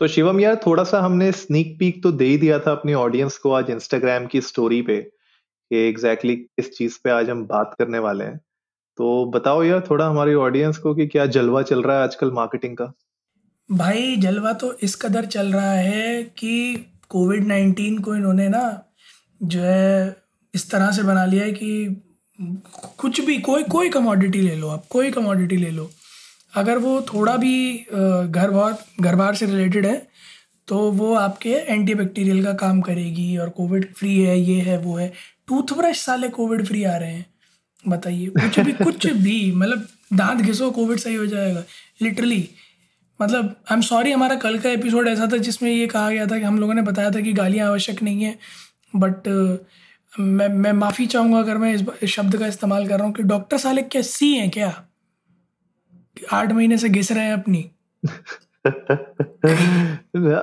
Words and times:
तो 0.00 0.06
शिवम 0.06 0.40
यार 0.40 0.60
थोड़ा 0.66 0.84
सा 0.84 1.00
हमने 1.00 1.32
स्नीक 1.32 1.76
पीक 1.78 2.02
तो 2.02 2.12
दे 2.12 2.24
ही 2.24 2.38
दिया 2.38 2.58
था 2.58 2.72
अपनी 2.72 2.94
ऑडियंस 2.94 3.38
को 3.38 3.52
आज 3.52 3.70
इंस्टाग्राम 3.70 4.26
की 4.26 4.40
स्टोरी 4.40 4.82
पे 4.82 5.00
कि 5.00 5.76
एग्जैक्टली 5.76 6.32
exactly 6.32 6.64
किस 6.64 6.78
चीज़ 6.78 6.98
पे 7.04 7.10
आज 7.10 7.30
हम 7.30 7.46
बात 7.46 7.76
करने 7.78 7.98
वाले 7.98 8.24
हैं। 8.24 8.40
तो 8.96 9.24
बताओ 9.24 9.62
यार, 9.62 9.86
थोड़ा 9.90 10.06
हमारी 10.06 10.34
ऑडियंस 10.34 10.78
को 10.78 10.94
कि 10.94 11.06
क्या 11.06 11.26
जलवा 11.26 11.62
चल 11.62 11.82
रहा 11.82 11.96
है 11.96 12.02
आजकल 12.02 12.30
मार्केटिंग 12.30 12.76
का? 12.76 12.92
भाई, 13.72 14.16
जलवा 14.16 14.52
तो 14.52 14.76
इस 14.82 14.96
कदर 14.96 15.24
चल 15.24 15.52
रहा 15.52 15.72
है 15.72 16.22
कि 16.22 16.86
कोविड 17.08 17.46
नाइन्टीन 17.46 17.98
को 17.98 18.14
इन्होंने 18.14 18.48
ना 18.48 18.92
जो 19.42 19.60
है 19.60 20.16
इस 20.54 20.70
तरह 20.70 20.90
से 20.90 21.02
बना 21.02 21.24
लिया 21.24 21.44
है 21.44 21.52
कि 21.52 22.02
कुछ 22.98 23.20
भी, 23.20 23.38
कोई 23.38 23.62
कोई 23.62 23.88
कमोडिटी 23.88 24.40
ले 24.40 24.56
लो 24.56 24.68
आप, 24.68 24.84
कोई 24.90 25.10
कमोडिटी 25.10 25.56
ले 25.56 25.70
लो। 25.70 25.90
अगर 26.54 26.78
वो 26.78 27.00
थोड़ा 27.12 27.36
भी 27.36 27.74
घर 27.84 28.50
बार 28.50 28.76
घर 29.00 29.14
बार 29.16 29.34
से 29.34 29.46
रिलेटेड 29.46 29.86
है 29.86 29.96
तो 30.68 30.78
वो 30.92 31.14
आपके 31.14 31.50
एंटीबैक्टीरियल 31.50 32.44
का 32.44 32.52
काम 32.54 32.80
करेगी 32.80 33.36
और 33.36 33.48
कोविड 33.50 33.92
फ्री 33.94 34.18
है, 34.18 34.38
ये 34.40 34.60
है, 34.60 34.78
वो 34.78 34.96
है। 34.96 35.12
टूथब्रश 35.48 36.00
साले 36.00 36.28
कोविड 36.28 36.66
फ्री 36.66 36.82
आ 36.84 36.96
रहे 36.96 37.12
हैं। 37.12 37.26
बताइए, 37.84 38.26
कुछ 38.28 38.58
भी 38.60 38.72
कुछ 38.74 39.06
भी 39.06 39.52
मतलब 39.52 39.86
दांत 40.12 40.40
घिसो 40.42 40.70
कोविड 40.70 40.98
सही 40.98 41.14
हो 41.14 41.26
जाएगा। 41.26 41.62
लिटरली 42.02 42.48
मतलब 43.20 43.44
आई 43.70 43.74
एम 43.74 43.80
सॉरी 43.82 44.12
हमारा 44.12 44.34
कल 44.36 44.58
का 44.58 44.70
एपिसोड 44.70 45.08
ऐसा 45.08 45.28
था 45.32 45.36
जिसमें 45.38 45.70
ये 45.70 45.86
कहा 45.86 46.10
गया 46.10 46.26
था 46.26 46.38
कि 46.38 46.44
हम 46.44 46.58
लोगों 46.58 46.74
ने 46.74 46.82
बताया 46.82 47.10
था 47.10 47.20
कि 47.20 47.32
गालियाँ 47.32 47.68
आवश्यक 47.68 48.02
नहीं 48.02 48.24
है 48.24 48.38
बट 48.94 49.28
मैं 50.12 50.48
मैं 50.48 50.72
माफ़ी 50.72 51.06
चाहूँगा 51.06 51.38
अगर 51.38 51.58
मैं 51.58 51.74
इस 51.74 52.10
शब्द 52.10 52.36
का 52.36 52.46
इस्तेमाल 52.46 52.88
कर 52.88 52.98
रहा 52.98 53.06
हूँ 53.06 53.14
कि 53.14 53.22
डॉक्टर 53.22 53.58
साले 53.58 53.82
क्या 53.82 54.02
सी 54.02 54.32
हैं 54.34 54.50
क्या? 54.50 54.72
आठ 56.32 56.52
महीने 56.52 56.78
से 56.78 56.88
घिस 56.88 57.12
रहे 57.12 57.24
हैं 57.24 57.32
अपनी। 57.32 57.70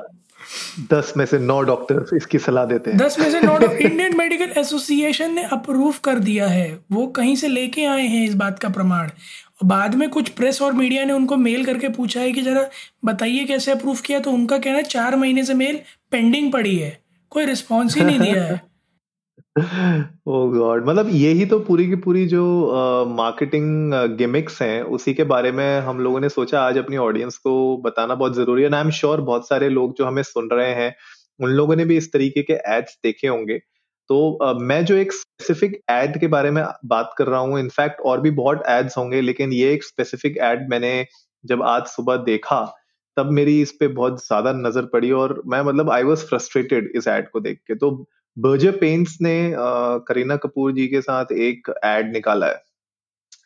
दस 0.94 1.14
में 1.18 1.26
से 1.26 1.40
नौ 1.40 1.62
डॉक्टर 1.62 2.18
इसकी 2.18 2.40
सलाह 2.40 2.66
देते 2.66 2.92
हैं। 2.92 3.00
दस 3.00 3.20
में 3.20 3.32
से 3.32 3.42
नौ 3.42 3.60
इंडियन 3.60 4.18
मेडिकल 4.18 4.54
एसोसिएशन 4.58 5.34
ने 5.34 5.44
अप्रूव 5.44 5.96
कर 6.04 6.20
दिया 6.20 6.48
है। 6.48 6.80
वो 6.92 7.08
कहीं 7.08 7.36
से 7.36 7.48
लेके 7.48 7.86
आए 7.86 8.02
हैं 8.02 8.28
इस 8.28 8.36
बात 8.36 8.60
का 8.60 8.70
प्रमाण। 8.70 9.10
बाद 9.66 9.96
में 9.96 10.10
कुछ 10.10 10.30
प्रेस 10.30 10.62
और 10.62 10.74
मीडिया 10.74 11.06
ने 11.06 11.14
उनको 11.14 11.36
मेल 11.36 11.66
करके 11.66 11.90
पूछा 11.90 12.20
है 12.20 12.32
कि 12.32 12.42
जरा 12.42 12.70
बताइए 13.06 13.46
कैसे 13.46 13.72
अप्रूव 13.72 13.96
किया 13.96 14.20
तो 14.20 14.32
उनका 14.32 14.58
कहना 14.58 14.78
है 14.78 14.84
चार 14.84 15.16
महीने 15.16 15.44
से 15.44 15.54
मेल 15.54 15.80
पेंडिंग 16.12 16.54
पड़ी 16.54 16.78
है। 16.78 17.02
कोई 17.30 17.46
रिस्पॉन्स 17.46 17.98
ही 17.98 18.04
नहीं 18.04 18.20
दिया 18.20 18.44
है। 18.44 18.71
गॉड 20.28 20.86
मतलब 20.86 21.08
यही 21.12 21.46
तो 21.46 21.60
पूरी 21.60 21.88
की 21.88 21.96
पूरी 21.96 22.26
जो 22.28 22.44
मार्केटिंग 23.08 23.94
गिमिक्स 24.18 24.62
हैं 24.62 24.82
उसी 24.98 25.14
के 25.14 25.24
बारे 25.24 25.52
में 25.52 25.80
हम 25.82 26.00
लोगों 26.00 26.20
ने 26.20 26.30
सोचा 26.30 26.62
आज 26.62 26.78
अपनी 26.78 26.98
ऑडियंस 26.98 27.38
को 27.38 27.56
बताना 27.78 28.16
बहुत 28.16 28.36
ज़रूरी 28.36 28.64
है। 28.64 28.70
आई 28.74 28.82
एम 28.82 28.90
श्योर 28.92 29.22
बहुत 29.22 29.48
सारे 29.48 29.70
लोग 29.70 29.96
जो 29.98 30.06
हमें 30.06 30.22
सुन 30.24 30.50
रहे 30.52 30.74
हैं 30.76 30.94
उन 31.40 31.50
लोगों 31.50 31.76
ने 31.76 31.86
भी 31.86 31.98
इस 31.98 32.12
तरीके 32.14 32.42
के 32.42 32.54
एड्स 32.76 32.98
देखे 33.04 33.28
होंगे। 33.28 33.58
तो 33.58 34.38
uh, 34.44 34.62
मैं 34.62 34.84
जो 34.86 34.96
एक 34.96 35.14
स्पेसिफिक 35.14 35.80
एड 35.92 36.20
के 36.20 36.28
बारे 36.28 36.52
में 36.52 36.64
बात 36.86 37.14
कर 37.18 37.28
रहा 37.28 37.40
हूँ 37.40 37.60
इनफैक्ट 37.60 38.02
और 38.02 38.22
भी 38.22 38.32
बहुत 38.32 38.64
एड्स 38.70 38.98
होंगे 38.98 39.22
लेकिन 39.22 39.54
ये 39.54 39.74
एक 39.74 39.84
स्पेसिफिक 39.84 40.38
एड 40.44 40.68
मैंने 40.70 40.94
जब 41.44 41.64
आज 41.66 41.86
सुबह 41.88 42.18
देखा 42.26 42.62
तब 43.18 43.32
मेरी 43.32 43.62
इस 43.62 43.72
पे 43.72 43.88
बहुत 43.90 44.26
ज़्यादा 44.26 44.52
नज़र 44.58 44.86
पड़ी 44.86 45.12
और 45.12 45.42
मैं 45.48 45.62
मतलब 45.62 45.90
आई 45.92 46.04
वॉज़ 46.04 46.26
फ्रस्ट्रेटेड 46.26 46.92
इस 46.96 47.08
एड 47.08 47.30
को 47.30 47.40
देख 47.40 47.60
के। 47.68 47.76
तो 47.76 47.92
बर्जर 48.38 48.78
पेंट्स 48.78 49.18
ने 49.22 49.36
करीना 50.08 50.36
कपूर 50.38 50.72
जी 50.74 50.88
के 50.88 51.02
साथ 51.02 51.32
एक 51.34 51.70
एड 51.86 52.12
निकाला 52.14 52.48
है, 52.48 52.62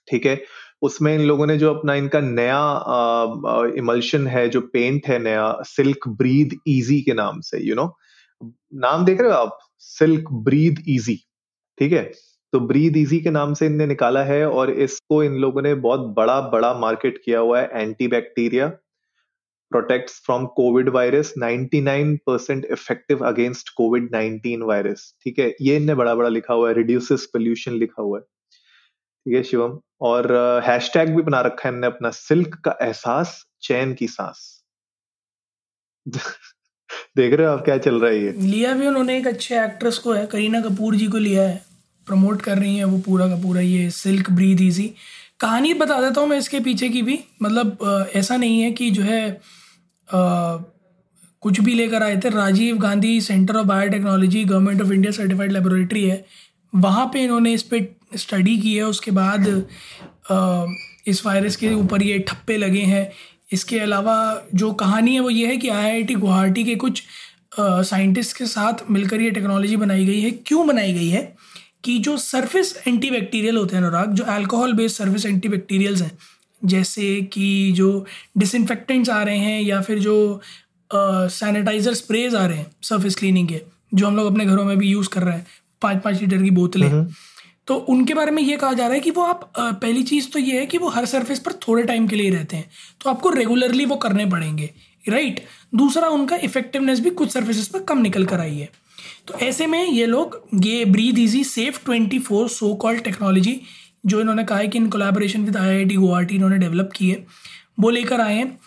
ठीक 0.08 0.26
है? 0.26 0.42
उसमें 0.82 1.14
इन 1.14 1.22
लोगों 1.22 1.46
ने 1.48 1.58
जो 1.58 1.74
अपना 1.74 1.94
इनका 1.96 2.20
नया 2.22 2.60
इमल्शन 3.78 4.28
है, 4.28 4.48
जो 4.50 4.62
पेंट 4.74 5.08
है 5.08 5.20
नया 5.20 5.56
सिल्क 5.66 6.08
ब्रीद 6.18 6.56
इजी 6.68 7.02
के 7.02 7.14
नाम 7.14 7.40
से 7.42 7.60
यू 7.60 7.66
you 7.66 7.76
नो 7.76 7.84
know? 7.84 8.52
नाम 8.82 9.06
देख 9.06 9.22
रहे 9.22 9.32
हो 9.32 9.38
आप? 9.38 9.58
सिल्क 9.80 10.32
ब्रीद 10.46 10.84
इजी 10.88 11.16
ठीक 11.78 11.92
है? 11.94 12.12
तो 12.54 12.60
ब्रीद 12.62 12.98
इजी 12.98 13.20
के 13.20 13.30
नाम 13.30 13.54
से 13.54 13.66
इनने 13.66 13.86
निकाला 13.88 14.24
है 14.24 14.46
और 14.50 14.70
इसको 14.72 15.24
इन 15.24 15.34
लोगों 15.42 15.62
ने 15.62 15.74
बहुत 15.84 16.02
बड़ा 16.18 16.40
बड़ा 16.50 16.74
मार्केट 16.80 17.18
किया 17.26 17.40
हुआ 17.40 17.60
है 17.62 17.82
anti 17.82 18.08
bacteria 18.08 18.72
protects 19.74 20.22
from 20.28 20.48
covid 20.60 20.90
virus 20.90 21.34
99% 21.38 22.66
effective 22.76 23.22
against 23.22 23.72
covid 23.82 24.04
19 24.12 24.62
virus 24.62 25.16
ठीक 25.24 25.40
है? 25.40 25.56
ये 25.62 25.76
इनने 25.76 25.96
बड़ा 25.96 26.16
बड़ा 26.16 26.30
लिखा 26.30 26.54
हुआ 26.54 26.70
है 26.70 26.76
रिड्यूसेस 26.76 27.26
पोल्यूशन 27.34 27.72
लिखा 27.72 28.02
हुआ 28.02 28.18
है। 28.18 28.24
ठीक 29.26 29.36
है 29.36 29.44
शिवम? 29.44 29.80
और 30.02 30.34
हैशटैग 30.66 31.10
uh, 31.10 31.16
भी 31.16 31.22
बना 31.22 31.42
रखा 31.42 31.70
है 31.70 31.76
इनने 31.76 31.88
अपना 31.88 32.10
सिल्क 32.10 32.56
का 32.56 32.78
एहसास 32.82 33.46
चैन 33.62 33.94
की 33.94 34.08
सांस। 34.08 34.64
देख 37.18 37.34
रहे 37.34 37.48
हो 37.48 37.54
आप 37.54 37.66
क्या 37.66 37.78
चल 37.78 38.02
रहा 38.02 38.12
है 38.12 38.24
ये? 38.24 38.32
लिया 38.32 38.74
भी 38.74 38.88
उन्होंने 38.88 39.18
एक 39.18 39.28
अच्छे 39.28 39.64
एक्ट्रेस 39.64 39.98
को 39.98 40.14
है 40.14 40.28
करीना 40.28 40.62
कपूर 40.62 40.96
जी 40.96 41.08
को 41.08 41.18
लिया 41.18 41.44
है। 41.44 41.76
प्रमोट 42.08 42.42
कर 42.42 42.58
रही 42.58 42.78
है 42.78 42.84
वो 42.84 43.00
पूरा 43.00 43.28
का 43.28 43.36
पूरा 43.36 43.62
ये 43.62 43.90
सिल्क 43.90 44.32
ब्रीद 44.32 44.62
इजी 44.62 44.94
कहानी 45.40 45.74
बता 45.74 46.00
देता 46.02 46.22
हूँ 46.22 46.30
मैं 46.30 46.38
इसके 46.38 46.60
पीछे 46.60 46.90
की 46.90 47.02
भी। 47.02 47.20
मतलब 47.42 48.10
ऐसा 48.16 48.38
नहीं 48.38 48.62
है 48.62 48.72
कि 48.72 48.90
जो 48.92 49.04
है 49.04 49.30
आ, 50.10 50.58
कुछ 51.44 51.60
भी 51.60 51.74
लेकर 51.74 52.04
आए 52.04 52.16
थे। 52.18 52.30
Rajiv 52.30 52.78
Gandhi 52.78 53.20
Centre 53.22 53.56
of 53.58 53.66
biotechnology 53.68 54.44
government 54.44 54.82
of 54.82 54.92
India 54.94 55.12
certified 55.12 55.52
laboratory 55.52 56.04
है। 56.04 56.26
वहाँ 56.74 57.06
पे 57.14 57.24
इन्होंने 57.24 57.54
इस 57.54 57.64
पर 57.64 58.18
स्टडी 58.18 58.58
की 58.60 58.76
है। 58.76 58.84
उसके 58.84 59.12
बाद 59.12 59.48
आ, 60.32 60.66
इस 61.08 61.26
वायरस 61.26 61.56
के 61.56 61.74
ऊपर 61.74 62.04
ये 62.04 62.20
ठप्पे 62.28 62.58
लगे 62.58 62.82
हैं। 62.84 63.10
इसके 63.54 63.80
अलावा 63.80 64.16
जो 64.56 64.72
कहानी 64.74 65.14
है 65.14 65.20
वो 65.20 65.30
ये 65.30 65.48
है 65.48 65.58
कि 65.58 65.70
आईआईटी 65.70 66.14
गुवाहाटी 66.16 66.64
के 66.64 66.76
कुछ 66.76 67.04
साइंटिस्ट 67.60 68.38
के 68.38 68.46
साथ 68.46 68.90
मिलकर 68.92 69.22
ये 69.22 69.30
टेक्नोलॉजी 69.32 69.76
बनाई 69.78 70.06
गई 70.06 70.22
है। 70.22 70.32
क्यों 70.48 70.66
बनाई 70.68 70.94
गई 70.94 71.10
है? 71.10 71.22
कि 71.86 71.98
जो 72.00 72.16
सरफेस 72.18 72.76
एंटीबैक्टीरियल 72.88 73.58
होते 73.58 73.76
हैं 73.76 73.84
अनुराग 73.84 74.14
जो 74.14 74.24
अल्कोहल 74.34 74.74
बेस्ड 74.74 74.96
सरफेस 74.96 75.26
एंटीबैक्टीरियल्स 75.26 76.02
हैं 76.02 76.12
जैसे 76.62 77.22
कि 77.34 77.72
जो 77.72 78.06
डिसइनफेक्टेंट्स 78.38 79.10
आ 79.10 79.22
रहे 79.24 79.38
हैं 79.38 79.62
या 79.62 79.82
फिर 79.82 80.00
जो 80.00 80.42
सैनिटाइज़र 80.92 81.94
स्प्रेज 81.94 82.36
आ 82.36 82.46
रहे 82.46 82.58
हैं 82.58 82.68
सरफेस 82.84 83.16
क्लीनिंग 83.16 83.48
के 83.48 83.62
जो 83.94 84.08
हम 84.08 84.16
लोग 84.16 84.32
अपने 84.32 84.46
घरों 84.46 84.66
में 84.66 84.78
भी 84.78 84.88
यूज़ 84.88 85.10
कर 85.10 85.24
रहे 85.24 85.36
हैं 85.36 85.46
पाँच 85.82 86.02
पाँच 86.04 86.22
लीटर 86.22 86.42
की 86.44 86.52
बोतलें। 86.52 87.06
तो 87.68 87.76
उनके 87.90 88.14
बारे 88.14 88.32
में 88.32 88.42
ये 88.44 88.56
कहा 88.58 88.74
जा 88.74 88.86
रहा 88.86 88.94
है 88.94 89.00
कि 89.00 89.12
वो 89.12 89.24
आप 89.24 89.52
पहली 89.58 90.04
चीज़ 90.04 90.30
तो 90.32 90.40
ये 90.40 90.60
है 90.60 90.66
कि 90.66 90.78
वो 90.78 90.90
हर 90.90 91.06
सरफेस 91.06 91.40
पर 91.40 91.54
थोड़े 91.68 91.84
टाइम 91.84 92.08
के 92.08 92.16
लिए 92.16 92.30
रहते 92.30 92.58
हैं 92.58 92.70
तो 93.02 93.10
आपको 93.10 93.30
रेगुलरली 93.30 93.86
वो 93.86 93.96
करने 93.98 94.26
पड़ेंगे 94.26 94.70
राइट 95.04 95.44
दूसरा 95.76 96.08
उनका 96.10 96.36
इफेक्टिवनेस 96.44 97.00
भी 97.00 97.10
कुछ 97.12 97.32
सर्फेसेस 97.32 97.68
पर 97.68 97.84
कम 97.84 98.02
निकल 98.02 98.26
कर 98.26 98.40
आई 98.40 98.58
है। 98.58 98.70
तो 99.28 99.34
ऐसे 99.36 99.66
में 99.68 99.84
ये 99.84 100.06
लोग, 100.06 100.48
ये 100.56 100.86
breathe 100.86 101.20
easy 101.20 101.44
safe 101.44 101.84
twenty 101.86 102.20
four 102.20 102.50
so 102.50 102.74
called 102.76 103.04
technology 103.04 103.60
जो 104.06 104.22
इन्होंने 104.22 104.44
कहा 104.44 104.58
है 104.58 104.68
कि 104.68 104.78
इन 104.78 104.90
collaboration 104.90 105.46
with 105.46 105.58
I 105.58 105.70
I 105.70 105.86
T 105.86 105.96
Guwahati 105.96 106.36
इन्होंने 106.36 106.58
डेवलप 106.58 106.90
की 106.96 107.10
है, 107.10 107.26
वो 107.80 107.90
लेकर 107.90 108.22
आए 108.22 108.36
हैं। 108.36 108.58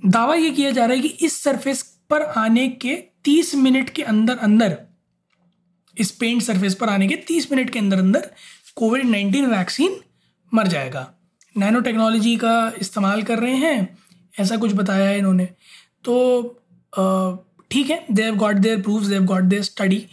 दावा 0.00 0.34
ये 0.34 0.50
किया 0.50 0.70
जा 0.70 0.84
रहा 0.86 0.96
है 0.96 1.02
कि 1.02 1.08
इस 1.08 1.42
सरफेस 1.42 1.82
पर 2.10 2.22
आने 2.22 2.68
के 2.68 2.94
तीस 3.24 3.54
मिनट 3.54 3.90
के 3.90 4.02
अंदर 4.04 4.36
अंदर, 4.38 4.76
इस 5.96 6.10
पेंट 6.10 6.42
सरफेस 6.42 6.74
पर 6.74 6.88
आने 6.88 7.08
के 7.08 7.16
तीस 7.26 7.50
मिनट 7.52 7.70
के 7.70 7.78
अंदर 7.78 7.98
अंदर 7.98 8.30
कोविड 8.76 9.04
नाइन्टीन 9.04 9.46
वैक्सीन 9.46 9.96
मर 10.52 10.66
जाएगा। 10.66 11.10
नैनो 11.56 11.80
टेक्नोलॉजी 11.80 12.36
का 12.36 12.72
इस्तेमाल 12.80 13.22
कर 13.22 13.38
रहे 13.38 13.54
हैं, 13.54 13.98
ऐसा 14.34 14.56
कुछ 14.56 14.72
बताया 14.72 15.08
है 15.08 15.18
इन्होंने। 15.18 15.44
तो 16.04 16.14
ठीक 17.70 17.90
है 17.90 18.04
they 18.10 18.22
have 18.22 18.36
got 18.36 18.56
their 18.56 18.80
proof 18.82 19.02
they 19.02 19.14
have 19.14 19.24
got 19.24 19.42
their 19.44 19.62
study 19.62 20.04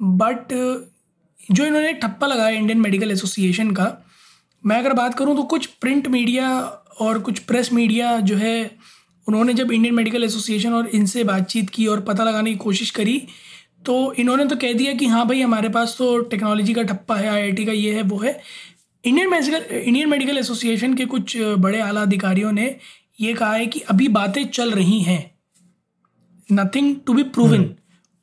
but 0.00 0.52
जो 1.40 1.64
इन्होंने 1.64 1.92
ठप्पा 1.94 2.26
लगाया 2.26 2.56
इंडियन 2.56 2.80
मेडिकल 2.80 3.10
एसोसिएशन 3.10 3.70
का, 3.70 3.86
मैं 4.64 4.76
अगर 4.78 4.92
बात 4.92 5.14
करूँ 5.14 5.36
तो 5.36 5.42
कुछ 5.44 5.66
प्रिंट 5.66 6.08
मीडिया 6.08 6.50
और 7.00 7.18
कुछ 7.20 7.38
प्रेस 7.40 7.72
मीडिया 7.72 8.18
जो 8.20 8.36
है, 8.36 8.70
उन्होंने 9.26 9.54
जब 9.54 9.72
इंडियन 9.72 9.94
मेडिकल 9.94 10.24
एसोसिएशन 10.24 10.72
और 10.72 10.86
इनसे 10.88 11.24
बातचीत 11.24 11.70
की 11.70 11.86
और 11.86 12.00
पता 12.00 12.24
लगाने 12.24 12.50
की 12.50 12.56
कोशिश 12.58 12.90
करी 12.90 13.18
तो 13.86 14.12
इन्होंने 14.14 14.44
तो 14.44 14.56
कह 14.56 14.72
दिया 14.72 14.92
कि 14.94 15.06
हाँ 15.06 15.26
भाई, 15.28 15.40
हमारे 15.40 15.68
पास 15.68 15.94
तो 15.98 16.18
टेक्नोलॉजी 16.20 16.74
का 16.74 16.82
ठप्पा 16.82 17.16
है 17.16 17.28
आईआईटी 17.28 17.64
का 17.64 17.72
ये 17.72 17.94
है, 17.94 18.02
वो 18.02 18.18
है। 18.18 18.40
Indian 19.04 19.30
Medical 19.30 19.74
Indian 19.76 20.08
Medical 20.08 20.38
Association 20.38 20.94
के 20.94 21.04
कुछ, 21.06 21.36
बड़े 21.36 21.80
आला 21.80 22.02
अधिकारियों 22.02 22.52
ने 22.52 22.76
ये 23.20 23.32
कहा 23.34 23.52
है 23.54 23.66
कि 23.66 23.80
अभी 23.80 24.08
बातें 24.10 24.44
चल 24.46 24.70
रही 24.70 25.00
हैं। 25.00 25.31
नथिंग 26.52 26.96
टू 27.06 27.12
बी 27.12 27.22
प्रूवन 27.22 27.70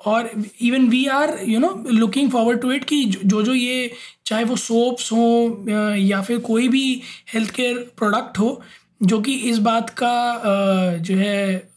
और 0.05 0.43
even 0.61 0.89
we 0.89 1.05
are 1.05 1.39
you 1.47 1.59
know 1.59 1.85
looking 1.91 2.31
forward 2.31 2.61
to 2.61 2.71
it 2.71 2.83
कि 2.83 3.05
जो 3.05 3.43
जो 3.43 3.53
ये 3.53 3.91
चाहे 4.25 4.43
वो 4.43 4.55
सोप्स 4.55 5.11
हो 5.11 5.65
या 5.95 6.21
फिर 6.21 6.39
कोई 6.39 6.67
भी 6.67 7.01
हेल्थ 7.33 7.51
केयर 7.51 7.91
प्रोडक्ट 7.97 8.39
हो 8.39 8.61
जो 9.03 9.21
कि 9.21 9.33
इस 9.33 9.57
बात 9.57 9.89
का 9.89 10.13
जो 10.97 11.15
है 11.15 11.71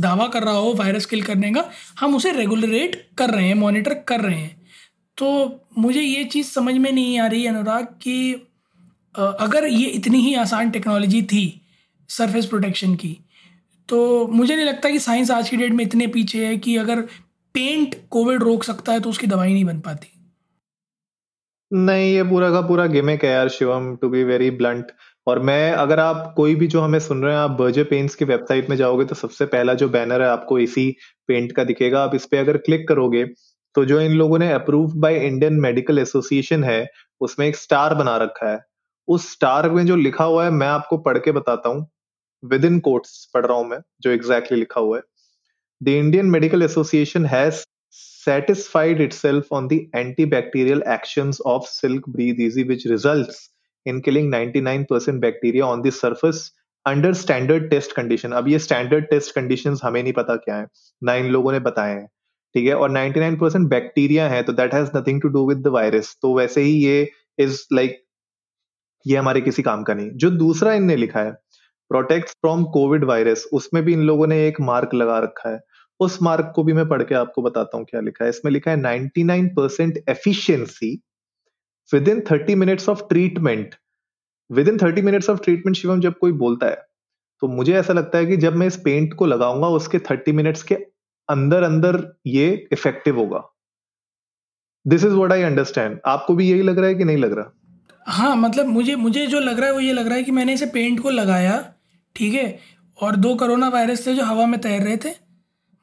दावा 0.00 0.26
कर 0.26 0.42
रहा 0.42 0.54
हो 0.54 0.74
वायरस 0.74 1.06
किल 1.06 1.22
करने 1.22 1.52
का 1.52 1.70
हम 2.00 2.14
उसे 2.16 2.32
रेगुलरेट 2.32 3.08
कर 3.18 3.30
रहे 3.30 3.46
हैं 3.46 3.54
मॉनिटर 3.54 3.94
कर 3.94 4.20
रहे 4.20 4.38
हैं। 4.38 4.62
तो 5.16 5.60
मुझे 5.78 6.00
ये 6.00 6.24
चीज़ 6.24 6.46
समझ 6.46 6.74
में 6.74 6.92
नहीं 6.92 7.18
आ 7.18 7.26
रही 7.26 7.46
अनुराग 7.46 7.84
कि 7.84 8.32
अगर 9.18 9.66
ये 9.66 9.86
इतनी 9.86 10.18
ही 10.18 10.34
आसान 10.34 10.70
टेक्नोलॉजी 10.70 11.22
थी 11.22 11.60
सरफेस 12.08 12.46
प्रोटेक्शन 12.46 12.94
की 12.94 13.18
तो 13.88 14.26
मुझे 14.28 14.54
नहीं 14.56 14.66
लगता 14.66 14.90
कि 14.90 14.98
साइंस 14.98 15.30
आज 15.30 15.50
की 15.50 15.56
डेट 15.56 15.72
में 15.72 15.84
इतने 15.84 16.06
पीछे 16.06 16.44
है 16.46 16.56
कि 16.56 16.76
अगर 16.76 17.00
पेंट 17.54 17.94
कोविड 18.10 18.42
रोक 18.42 18.64
सकता 18.64 18.92
है 18.92 19.00
तो 19.00 19.10
उसकी 19.10 19.26
दवाई 19.26 19.52
नहीं 19.52 19.64
बन 19.64 19.80
पाती। 19.80 20.12
नहीं, 21.70 22.12
ये 22.14 22.22
पूरा 22.22 22.50
का 22.50 22.60
पूरा 22.60 22.86
गिमिक 22.86 23.24
है 23.24 23.30
यार 23.30 23.48
Shivam 23.48 23.94
to 23.96 24.08
be 24.08 24.22
very 24.24 24.50
blunt 24.52 24.92
और 25.26 25.38
मैं, 25.40 25.72
अगर 25.72 26.00
आप 26.00 26.32
कोई 26.36 26.54
भी 26.54 26.66
जो 26.66 26.80
हमें 26.80 26.98
सुन 27.00 27.22
रहे 27.22 27.32
हैं, 27.32 27.40
आप 27.40 27.50
बर्जर 27.50 27.84
पेंट्स 27.84 28.14
की 28.14 28.24
वेबसाइट 28.24 28.70
में 28.70 28.76
जाओगे 28.76 29.04
तो 29.04 29.14
सबसे 29.14 29.46
पहला 29.46 29.74
जो 29.74 29.88
बैनर 29.88 30.22
है 30.22 30.28
आपको 30.28 30.58
इसी 30.58 30.90
पेंट 31.28 31.52
का 31.52 31.64
दिखेगा। 31.64 32.02
आप 32.04 32.14
इस 32.14 32.26
पे 32.26 32.38
अगर 32.38 32.56
क्लिक 32.58 32.88
करोगे 32.88 33.24
तो 33.76 33.84
जो 33.84 34.00
इन 34.00 34.12
लोगों 34.12 34.38
ने 34.38 34.52
approve 34.52 34.92
by 34.96 35.16
Indian 35.18 35.60
Medical 35.60 35.98
Association 35.98 36.64
है, 36.64 36.86
उसमें 37.20 37.46
एक 37.46 37.56
स्टार 37.56 37.94
बना 37.94 38.16
रखा 38.16 38.50
है। 38.50 38.58
उस 39.08 39.30
स्टार 39.32 39.70
में 39.70 39.84
जो 39.86 39.96
लिखा 39.96 40.24
हुआ 40.24 40.44
है, 40.44 40.50
मैं 40.50 40.66
आपको 40.68 40.98
पढ़ 40.98 41.18
के 41.18 41.32
बताता 41.32 41.68
हूँ। 41.68 41.86
विद 42.44 42.64
इन 42.64 42.78
कोट्स 42.80 43.24
पढ़ 43.34 43.46
रहा 43.46 43.56
हूँ 43.56 43.68
मैं 43.68 43.78
जो 44.00 44.10
एग्जैक्टली 44.10 44.36
exactly 44.36 44.58
लिखा 44.58 44.80
हुआ 44.80 44.96
है। 44.96 45.02
The 45.80 45.88
Indian 45.88 46.26
Medical 46.26 46.62
Association 46.62 47.26
has 47.26 47.64
satisfied 48.28 48.98
itself 49.02 49.52
on 49.56 49.68
the 49.68 49.76
antibacterial 49.98 50.82
actions 50.94 51.38
of 51.52 51.68
silk 51.68 52.08
breathe 52.16 52.40
easy 52.46 52.64
which 52.70 52.82
results 52.90 53.38
in 53.86 54.02
killing 54.06 54.26
99% 54.32 55.22
bacteria 55.22 55.64
on 55.66 55.84
the 55.86 55.92
surface 55.98 56.40
under 56.86 57.12
standard 57.12 57.68
test 57.70 57.92
condition 57.92 58.32
अब 58.32 58.48
ये 58.48 58.58
स्टैंडर्ड 58.58 59.04
टेस्ट 59.04 59.34
कंडीशन 59.34 59.76
हमें 59.82 60.02
नहीं 60.02 60.12
पता 60.12 60.36
क्या 60.36 60.56
है। 60.56 60.66
ना 61.04 61.14
इन 61.14 61.26
लोगों 61.26 61.52
ने 61.52 61.58
बताए 61.60 61.94
हैं। 61.94 62.06
ठीक 62.54 62.66
है? 62.66 62.74
और 62.74 62.90
99 62.90 63.38
परसेंट 63.40 63.68
बैक्टीरिया 63.68 64.28
है 64.28 64.42
तो 64.42 64.52
that 64.52 64.74
has 64.74 64.90
nothing 64.96 65.20
to 65.22 65.28
do 65.28 65.48
with 65.48 65.58
the 65.58 65.66
virus 65.66 66.16
तो 66.22 66.34
वैसे 66.34 66.60
ही 66.60 66.72
ये 66.84 67.10
इज़ 67.38 67.60
लाइक 67.72 67.90
like, 67.90 68.02
ये 69.06 69.16
हमारे 69.16 69.40
किसी 69.40 69.62
काम 69.62 69.82
का 69.82 69.94
नहीं। 69.94 70.10
जो 70.10 70.30
दूसरा 70.30 70.74
इनने 70.74 70.96
लिखा 70.96 71.20
है 71.20 71.32
प्रोटेक्ट 71.90 72.28
फ्रॉम 72.30 72.64
कोविड 72.64 73.04
वायरस 73.04 73.46
उसमें 73.52 73.82
भी 73.84 73.92
इन 73.92 74.02
लोगों 74.02 74.26
ने 74.26 74.46
एक 74.46 74.60
मार्क 74.60 74.94
लगा 74.94 75.18
रखा 75.18 75.50
है। 75.50 75.60
उस 76.00 76.18
मार्क 76.22 76.52
को 76.56 76.62
भी 76.64 76.72
मैं 76.72 76.88
पढ़ 76.88 77.02
के 77.02 77.14
आपको 77.14 77.42
बताता 77.42 77.76
हूँ 77.76 77.86
क्या 77.86 78.00
लिखा 78.00 78.24
है। 78.24 78.30
इसमें 78.30 78.52
लिखा 78.52 78.70
है 78.70 78.76
99 78.76 79.48
percent 79.56 79.98
efficiency 80.08 80.90
within 82.08 82.20
thirty 82.30 82.54
minutes 82.54 82.88
of 82.88 83.02
treatment 83.08 83.74
within 84.68 84.78
thirty 84.78 85.02
minutes 85.02 85.30
of 85.30 85.40
treatment 85.40 85.76
Shivam, 85.76 86.00
जब 86.00 86.18
कोई 86.18 86.32
बोलता 86.34 86.66
है 86.66 86.86
तो 87.42 87.48
मुझे 87.48 87.74
ऐसा 87.74 87.92
लगता 87.92 88.18
है 88.18 88.26
कि 88.26 88.36
जब 88.36 88.56
मैं 88.56 88.66
इस 88.66 88.76
पेंट 88.76 89.14
को 89.14 89.26
लगाऊँगा, 89.26 89.68
उसके 89.68 89.98
थर्टी 90.00 90.32
मिनट्स 90.32 90.62
के 90.62 90.74
अंदर 91.28 91.62
अंदर 91.62 92.02
ये 92.26 92.46
इफ़ेक्टिव 92.72 93.16
होगा। 93.16 93.42
This 94.86 95.04
is 95.04 95.12
what 95.12 95.32
I 95.32 95.42
understand 95.42 95.98
आपको 96.06 96.34
भी 96.34 96.50
यही 96.50 96.62
लग 96.62 96.78
रहा 96.78 96.88
है 96.88 96.94
कि 96.94 97.04
नहीं 97.04 97.16
लग 97.16 97.32
रहा? 97.32 97.52
हाँ 98.06 98.34
मतलब 98.36 98.66
मुझे 98.66 98.96
मुझे 98.96 99.26
जो 99.26 99.40
लग 99.40 99.58
रहा 99.58 99.66
है 99.66 99.74
वो 99.74 99.80
ये 99.80 99.92
लग 99.92 100.06
रहा 100.06 100.16
है 100.16 100.22
कि 100.22 100.32
मैंने 100.32 100.52
इसे 100.52 100.66
पेंट 100.66 101.00
को 101.00 101.10
लगाया 101.10 101.56
ठीक 102.16 102.34
है? 102.34 102.58
और 103.02 103.16
दो 103.16 103.34
कोरोना 103.34 103.68
वायरस 103.68 104.06
थे 104.06 104.14
जो 104.14 104.24
हवा 104.24 104.46
में 104.46 104.60
तैर 104.60 104.82
रहे 104.82 104.96
थे। 104.96 105.14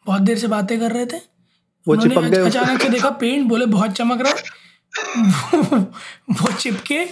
बहुत 0.06 0.22
देर 0.22 0.38
से 0.38 0.48
बातें 0.48 0.80
कर 0.80 0.92
रहे 0.92 1.06
थे। 1.06 1.36
गए। 2.30 2.46
अचानक 2.46 2.82
से 2.82 2.90
देखा 2.90 3.10
पेंट 3.10 3.48
बोले 3.48 3.66
बहुत 3.66 3.92
चमक 3.92 4.22
रहा 4.22 4.34
वो 6.30 6.52
चिपके 6.52 7.06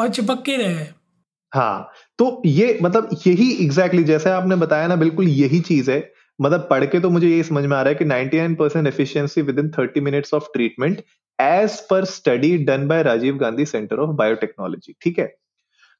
और 0.00 0.08
चिपक 0.08 0.42
के 0.42 0.56
रहे। 0.56 0.86
हाँ 1.54 1.90
तो 2.18 2.42
ये 2.46 2.78
मतलब 2.82 3.08
यही 3.26 3.52
एग्जैक्टली 3.52 3.66
exactly, 3.68 4.04
जैसे 4.04 4.30
आपने 4.30 4.56
बताया 4.56 4.86
ना 4.86 4.96
बिल्कुल 4.96 5.28
यही 5.28 5.60
चीज़ 5.60 5.90
है। 5.90 6.12
मतलब 6.40 6.66
पढ़ 6.70 6.84
के 6.84 7.00
तो 7.00 7.10
मुझे 7.10 7.28
ये 7.28 7.42
समझ 7.42 7.64
में 7.64 7.76
आ 7.76 7.82
रहा 7.82 7.88
है 7.88 7.94
कि 7.94 8.04
99 8.04 8.58
percent 8.58 8.86
efficiency 8.86 9.42
within 9.58 9.70
30 9.70 10.00
minutes 10.00 10.34
of 10.34 10.44
treatment 10.44 11.02
as 11.40 11.80
per 11.80 12.04
study 12.04 12.58
done 12.58 12.88
by 12.88 13.02
Rajiv 13.02 13.36
Gandhi 13.36 13.66
Centre 13.66 13.96
of 13.96 14.10
biotechnology 14.10 14.94
ठीक 15.02 15.18
है? 15.18 15.36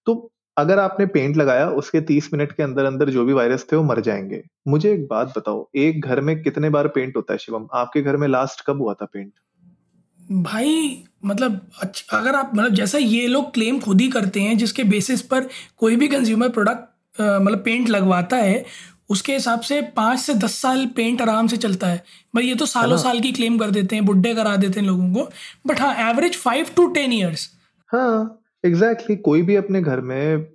तो 0.07 0.33
अगर 0.57 0.79
आपने 0.79 1.07
पेंट 1.07 1.37
लगाया 1.37 1.69
उसके 1.73 2.01
30 2.03 2.29
मिनट 2.33 2.53
के 2.53 2.63
अंदर 2.63 2.85
अंदर 2.85 3.11
जो 3.11 3.25
भी 3.25 3.33
वायरस 3.33 3.67
थे 3.73 3.77
वो 3.77 3.83
मर 3.83 4.01
जाएँगे। 4.01 4.43
मुझे 4.69 4.93
एक 4.93 5.07
बात 5.07 5.33
बताओ 5.39 5.69
एक 5.77 6.01
घर 6.01 6.21
में 6.21 6.43
कितने 6.43 6.71
बार 6.71 6.89
पेंट 6.89 7.17
होता 7.17 7.33
है 7.33 7.39
शिवम? 7.39 7.67
आपके 7.75 8.03
घर 8.03 8.17
में 8.17 8.27
लास्ट 8.29 8.65
कब 8.67 8.83
हुआ 8.83 8.95
था 8.95 9.05
पेंट 9.05 9.33
भाई 10.43 11.05
मतलब 11.25 11.61
अगर 12.13 12.35
आप 12.35 12.51
मतलब 12.55 12.75
जैसा 12.75 12.99
ये 12.99 13.27
लोग 13.27 13.53
क्लेम 13.55 13.79
खुद 13.81 14.01
ही 14.01 14.09
करते 14.09 14.41
हैं 14.41 14.57
जिसके 14.59 14.85
बेसिस 14.85 15.23
पर 15.23 15.49
कोई 15.79 15.97
भी 15.97 16.09
कंज्यूमर 16.09 16.49
प्रोडक्ट 16.49 17.21
मतलब 17.21 17.63
पेंट 17.65 17.89
लगवाता 17.89 18.37
है 18.37 18.65
उसके 19.11 19.33
हिसाब 19.33 19.61
से 19.61 19.81
पाँच 19.97 20.19
से 20.19 20.35
दस 20.35 20.55
साल 20.55 20.85
पेंट 20.97 21.23
आराम 21.23 21.47
से 21.47 21.57
चलता 21.57 21.87
है। 21.87 22.03
भाई 22.35 22.45
ये 22.45 22.55
तो 22.55 22.67
सालों 22.67 22.97
साल 22.97 23.21
की 23.21 23.33
क्लेम 23.33 23.59
कर 23.59 23.71
देते 23.71 23.97
हैं 23.97 24.05
बुढ़े 24.07 24.35
करा 24.35 24.55
देते 24.57 24.81
हैं 24.81 24.87
लोगों 24.87 25.13
को। 25.15 25.29
बट 25.67 25.81
हाँ 25.81 25.95
average 26.11 26.37
five 26.37 26.67
to 26.77 26.87
ten 26.91 27.13
years 27.13 27.49
हाँ। 27.91 28.40
एग्जैक्टली 28.65 29.07
exactly, 29.07 29.25
कोई 29.25 29.43
भी 29.43 29.57
अपने 29.57 29.81
घर 29.83 30.01
में 30.01 30.47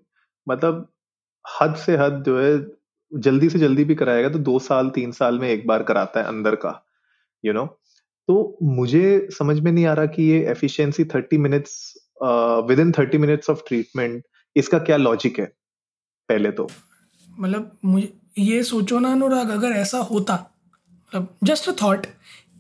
मतलब 0.48 0.88
हद 1.46 1.76
से 1.76 1.98
हद 1.98 2.24
जो 2.26 2.40
है 2.40 2.58
जल्दी 3.12 3.50
से 3.50 3.60
जल्दी 3.60 3.84
भी 3.84 3.96
कराएगा 3.96 4.30
तो 4.30 4.40
दो 4.40 4.58
साल 4.60 4.90
तीन 4.90 5.12
साल 5.12 5.40
में 5.40 5.50
एक 5.50 5.68
बार 5.68 5.84
कराता 5.84 6.20
है 6.20 6.26
अंदर 6.26 6.56
का 6.56 6.82
यू 7.44 7.52
you 7.52 7.60
नो 7.60 7.66
know? 7.66 7.76
तो 8.28 8.58
मुझे 8.62 9.28
समझ 9.32 9.60
में 9.60 9.72
नहीं 9.72 9.86
आ 9.86 9.94
रहा 9.94 10.06
कि 10.06 10.24
ये 10.24 10.40
efficiency 10.52 11.04
thirty 11.06 11.38
minutes 11.38 11.94
within 12.80 12.92
thirty 12.92 13.18
minutes 13.18 13.50
of 13.50 13.62
treatment 13.68 14.24
इसका 14.56 14.80
क्या 14.80 14.98
लॉजिक 14.98 15.40
है 15.40 15.46
पहले 16.30 16.52
तो 16.52 16.68
मतलब 17.30 17.78
मुझे 17.86 18.14
ये 18.38 18.64
सोचो 18.64 19.00
ना 19.00 19.12
अनुराग 19.12 19.50
अगर 19.50 19.72
ऐसा 19.72 19.98
होता 20.12 20.34
मतलब 20.34 21.36
जस्ट 21.44 21.70
अ 21.70 21.74
थॉट 21.82 22.06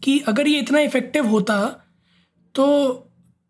कि 0.03 0.19
अगर 0.27 0.47
ये 0.47 0.59
इतना 0.59 0.79
इफ़ेक्टिव 0.79 1.27
होता 1.27 1.57
तो 2.55 2.65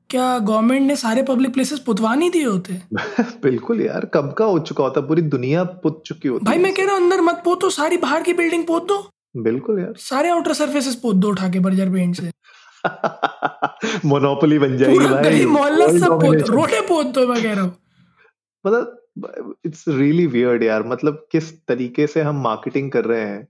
क्या 0.10 0.38
गवर्नमेंट 0.40 0.88
ने 0.88 0.96
सारे 0.96 1.24
पब्लिक 1.24 1.54
प्लेसेस 1.54 1.80
पुतवा 1.80 2.14
नहीं 2.16 2.30
दिए 2.32 2.44
होते? 2.44 2.74
बिल्कुल 3.44 3.82
यार 3.82 4.06
कब 4.06 4.34
का 4.34 4.46
हो 4.46 4.60
चुका 4.60 4.84
होता? 4.84 5.02
पूरी 5.02 5.22
दुनिया 5.22 5.64
पुत 5.64 6.02
चुकी 6.06 6.28
होती 6.28 6.46
भाई 6.46 6.58
मैं 6.58 6.74
कह 6.74 6.86
रहा 6.86 6.96
हूँ 6.96 7.04
अंदर 7.04 7.22
मत 7.22 7.42
पोतो 7.46 7.70
सारी 7.70 7.98
बाहर 7.98 8.24
की 8.24 8.34
बिल्डिंग 8.34 8.66
पोत। 8.66 8.88
दो 8.88 9.10
बिल्कुल 9.38 9.80
यार। 9.80 9.94
सारे 9.98 10.30
आउटर 10.30 10.54
सरफेसेस 10.54 10.96
पोत 10.96 11.16
दो 11.16 11.30
उठा 11.30 11.50
के 11.50 11.60
बर्जर 11.60 11.90
पेंट 11.90 12.16
से। 12.16 12.32
मोनोपोली 14.06 14.60
बन 14.60 14.78
जाएगी 14.78 15.00
भाई। 15.00 15.46
मोहल्ला 15.46 15.88
सब 15.88 16.22
पोत 16.22 16.50
रोडे 16.50 16.82
पोत 16.82 17.06
दो 17.06 17.28
मैं 17.28 17.44
कह 17.44 17.54
रहा 17.54 17.64
हूँ। 17.64 17.76
मतलब 18.66 19.56
इट्स 19.66 19.84
रियली 19.88 20.26
वियर्ड 20.28 20.64
यार। 20.64 20.88
मतलब 20.88 21.28
किस 21.32 21.52
तरीके 21.68 22.08
से 22.08 22.22
हम 22.22 22.42
मार्केटिंग 22.44 22.92
कर 22.92 23.06
रहे 23.06 23.22
हैं? 23.22 23.48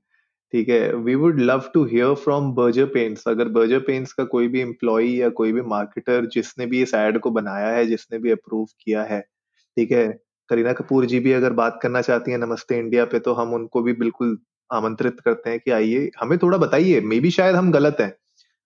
ठीक 0.54 0.70
है 0.70 0.96
we 0.96 1.16
would 1.16 1.40
love 1.40 1.64
to 1.74 1.84
hear 1.86 2.14
from 2.16 2.52
Berger 2.54 2.86
Paints 2.86 3.28
अगर 3.28 3.48
बर्जर 3.50 3.80
पेंट्स 3.80 4.14
का 4.14 4.24
कोई 4.24 4.48
भी 4.48 4.62
एम्प्लॉय 4.62 5.08
या 5.12 5.30
कोई 5.30 5.52
भी 5.52 5.62
मार्केटर 5.62 6.26
जिसने 6.26 6.66
भी 6.66 6.82
इस 6.82 6.94
एड 6.94 7.20
को 7.20 7.32
बनाया 7.32 7.68
है, 7.68 7.86
जिसने 7.86 8.20
भी 8.20 8.32
अप्रूव 8.32 8.66
किया 8.82 9.04
है, 9.04 9.20
ठीक 9.78 9.92
है? 9.92 10.08
करीना 10.50 10.74
कपूर 10.74 11.06
जी 11.06 11.20
भी 11.20 11.32
अगर 11.32 11.54
बात 11.54 11.80
करना 11.84 12.02
चाहती 12.02 12.32
है 12.32 12.38
नमस्ते 12.38 12.78
इंडिया 12.78 13.06
पे 13.06 13.20
तो 13.20 13.34
हम 13.34 13.54
उनको 13.54 13.82
भी 13.82 13.94
बिल्कुल 13.94 14.38
आमंत्रित 14.70 15.20
करते 15.20 15.50
हैं 15.50 15.60
कि 15.60 15.72
आइए, 15.72 16.10
हमें 16.20 16.38
थोड़ा 16.38 16.58
बताइए 16.58 17.02
मे 17.02 17.20
बी 17.20 17.32
शायद 17.32 17.56
हम 17.56 17.72
गलत 17.72 17.98
हैं। 18.00 18.14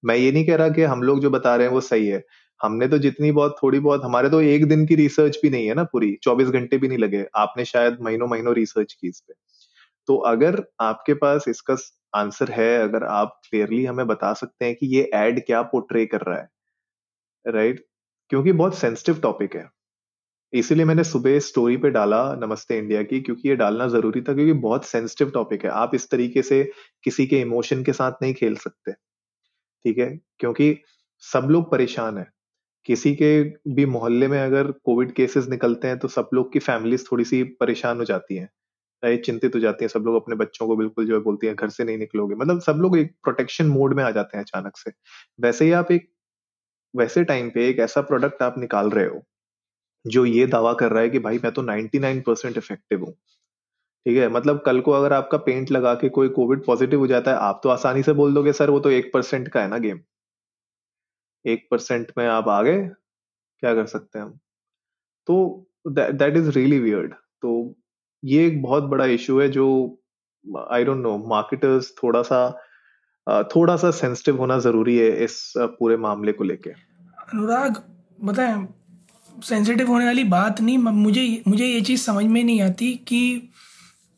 मैं 0.04 0.16
ये 0.16 0.32
नहीं 0.32 0.46
कह 0.46 0.56
रहा 0.56 0.70
कि 0.70 0.84
हम 0.84 1.04
लोग 1.04 1.20
जो 1.20 1.30
बता 1.30 1.56
रहे 1.56 1.68
हैं 1.68 1.74
वो 1.74 1.82
सही 1.82 2.08
है। 2.08 2.24
हमने 2.62 2.88
तो 2.88 2.98
जितनी 2.98 3.32
बहुत, 3.32 3.56
थोड़ी 3.64 3.80
बहुत, 3.80 4.02
हमारे 4.04 4.30
तो 4.30 4.42
एक 4.42 4.68
दिन 4.68 4.86
की 4.86 4.96
रिसर्च 4.96 5.40
भी 5.44 5.50
नहीं 5.50 5.68
है 5.68 5.74
ना 5.74 5.84
पूरी, 5.84 6.18
चौबीस 6.24 6.48
घंटे 6.48 6.78
भी 6.78 6.88
नहीं 6.88 6.98
लगे, 6.98 7.26
आपने 7.36 7.66
शायद 7.66 7.98
महीनों 8.02 8.28
महीनों 8.28 8.56
रिसर्च 8.56 8.94
की 8.94 9.08
इस 9.08 9.20
पे। 9.20 9.34
तो 10.10 10.18
अगर 10.28 10.64
आपके 10.82 11.14
पास 11.14 11.46
इसका 11.48 11.76
आंसर 12.16 12.52
है, 12.52 12.78
अगर 12.84 13.04
आप 13.06 13.40
क्लियरली 13.50 13.86
हमें 13.86 14.08
बता 14.08 14.34
सकते 14.34 14.66
हैं 14.66 14.76
कि 14.76 14.88
ये 14.88 15.10
एड 15.16 15.46
क्या 15.46 15.62
पोर्ट्रे 15.64 16.06
कर 16.06 16.22
रहा 16.22 16.40
है 16.40 16.50
राइट 17.46 17.76
right? 17.76 17.88
क्योंकि 18.32 18.52
बहुत 18.54 18.78
सेंसिटिव 18.78 19.20
टॉपिक 19.22 19.56
है। 19.56 19.70
इसीलिए 20.54 20.86
मैंने 20.86 21.04
सुबह 21.04 21.40
स्टोरी 21.40 21.78
पे 21.78 21.90
डाला 21.90 22.22
नमस्ते 22.36 22.78
इंडिया 22.78 23.04
की, 23.04 23.20
क्योंकि 23.22 23.50
ये 23.50 23.56
डालना 23.56 23.88
ज़रूरी 23.88 24.22
था, 24.22 24.34
क्योंकि 24.34 24.54
बहुत 24.54 24.86
सेंसिटिव 24.86 25.30
टॉपिक 25.32 25.66
है। 25.66 25.72
आप 25.72 25.96
इस 25.96 26.10
तरीके 26.12 26.42
से 26.42 26.64
किसी 27.04 27.28
के 27.28 27.40
इमोशन 27.42 27.84
के 27.84 27.94
साथ 27.94 28.24
नहीं 28.24 28.34
खेल 28.34 28.56
सकते, 28.58 28.92
ठीक 29.62 29.98
है? 30.00 30.10
क्योंकि 30.40 30.76
सब 31.24 31.48
लोग 31.52 31.72
परेशान 31.72 32.18
है। 32.18 32.28
किसी 32.86 33.16
के 33.16 33.44
भी 33.76 33.86
मोहल्ले 33.88 34.28
में 34.28 34.40
अगर 34.42 34.72
कोविड 34.86 35.14
केसेस 35.14 35.48
निकलते 35.50 35.88
हैं 35.88 36.00
तो 36.00 36.08
सब 36.08 36.30
लोग 36.34 36.54
की 36.54 36.60
फैमिलीज़ 36.60 37.06
थोड़ी 37.12 37.26
सी 37.26 37.44
परेशान 37.62 37.98
हो 37.98 38.06
जाती 38.06 38.38
हैं। 38.38 38.50
राइट 39.04 39.26
चिंतित 39.26 39.56
हो 39.56 39.60
जाती 39.60 39.86
है, 39.86 39.90
सब 39.90 40.04
लोग 40.06 40.16
अपने 40.16 40.36
बच्चों 40.36 40.68
को 40.68 40.76
बिल्कुल 40.76 41.06
जो 41.08 41.16
है 41.16 41.22
बोलती 41.22 41.48
हैं, 41.48 41.56
घर 41.56 41.70
से 41.70 41.84
नहीं 41.84 41.98
निकलोगे। 41.98 42.36
मतलब 42.36 42.62
सब 42.62 42.78
लोग 42.78 42.98
एक 42.98 43.14
प्रोटेक्शन 43.24 43.68
मोड 43.68 43.94
में 43.94 44.04
आ 44.04 44.12
जाते 44.12 44.38
हैं 44.38 44.44
अचानक 44.46 44.78
से। 44.78 44.92
वैसे 45.42 45.66
ही 45.66 45.72
आप 45.74 45.92
एक, 45.92 46.10
वैसे 46.94 47.24
टाइम 47.26 47.50
पे 47.50 47.70
एक 47.70 47.80
ऐसा 47.80 48.02
प्रोडक्ट 48.04 48.42
आप 48.44 48.58
निकाल 48.60 48.90
रहे 48.90 49.06
हो, 49.08 49.24
जो 50.06 50.26
ये 50.26 50.48
दावा 50.48 50.74
कर 50.76 50.92
रहा 50.92 51.04
है 51.04 51.10
कि 51.10 51.20
भाई 51.20 51.40
मैं 51.44 51.52
तो 51.54 51.62
99 51.64 52.22
परसेंट 52.22 52.58
इफ़ेक्टिव 52.58 53.06
हूँ। 53.06 53.14
ठीक 54.06 54.18
है? 54.18 54.30
मतलब 54.30 54.62
कल 54.66 54.82
को 54.82 54.92
अगर 54.92 55.14
आपका 55.14 55.38
पेंट 55.40 55.72
लगा 55.72 55.94
के 55.96 56.10
कोई 56.12 56.30
कोविड 56.32 56.66
पॉजिटिव 56.66 57.00
हो 57.00 57.08
जाता 57.08 57.32
है, 57.32 57.38
आप 57.38 57.62
तो 57.64 57.70
आसानी 57.70 58.04
से 58.04 58.14
बोल 58.14 58.34
दोगे, 58.34 58.54
सर, 58.54 58.70
वो 58.70 58.80
तो 58.80 58.92
एक 58.92 59.12
परसेंट 59.14 59.50
का 59.50 59.62
है 59.62 59.70
ना 59.70 59.78
गेम 59.80 60.00
एक 61.46 61.68
परसेंट 61.72 62.12
में 62.18 62.26
आप 62.28 62.48
आ 62.50 62.62
गए 62.62 62.78
क्या 63.64 63.74
कर 63.76 63.86
सकते 63.88 64.20
हैं 64.20 64.26
हम? 64.26 64.40
तो 65.28 65.68
दैट 65.90 66.38
इज़ 66.38 66.50
रियली 66.52 66.80
वियर्ड 66.80 67.14
तो 67.14 67.76
ये 68.24 68.48
एक 68.48 68.62
बहुत 68.62 68.84
बड़ा 68.84 69.06
इशू 69.06 69.40
है 69.40 69.50
जो 69.50 69.68
आई 70.72 70.84
डोंट 70.84 70.98
नो 70.98 71.18
मार्केटर्स 71.30 71.94
थोड़ा 72.04 72.22
सा 72.22 72.50
थोड़ा 73.56 73.76
सा 73.76 73.92
सेंसिटिव 73.92 74.38
होना 74.38 74.60
ज़रूरी 74.60 74.98
है 74.98 75.24
इस 75.24 75.54
पूरे 75.58 75.98
मामले 75.98 76.32
को 76.32 76.44
लेके। 76.44 76.70
अनुराग 76.70 77.84
बताए 78.24 78.68
सेंसिटिव 79.44 79.88
होने 79.88 80.06
वाली 80.06 80.24
बात 80.24 80.62
नहीं 80.62 80.78
मुझे 80.78 81.44
मुझे 81.48 81.66
ये 81.66 81.82
चीज़ 81.82 82.02
समझ 82.02 82.26
में 82.26 82.44
नहीं 82.44 82.62
आती 82.62 82.94
कि 83.08 83.50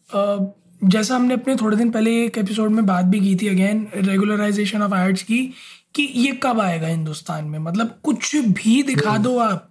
जैसा 0.09 1.15
हमने 1.15 1.33
अपने 1.33 1.55
थोड़े 1.55 1.77
दिन 1.77 1.91
पहले 1.91 2.25
एक 2.25 2.37
एपिसोड 2.37 2.69
में 2.69 2.85
बात 2.85 3.05
भी 3.05 3.19
की 3.19 3.35
थी 3.35 3.47
अगेन 3.47 3.87
रेगुलराइजेशन 3.95 4.81
ऑफ़ 4.81 4.95
एड्स 4.95 5.23
की 5.23 5.53
कि 5.95 6.03
ये 6.03 6.39
कब 6.43 6.59
आएगा 6.59 6.87
हिंदुस्तान 6.87 7.45
में? 7.45 7.59
मतलब 7.59 7.99
कुछ 8.03 8.35
भी 8.35 8.83
दिखा 8.83 9.17
दो 9.17 9.37
आप 9.39 9.69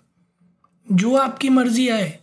जो 0.92 1.16
आपकी 1.16 1.48
मर्ज़ी 1.48 1.88
आए। 1.88 2.19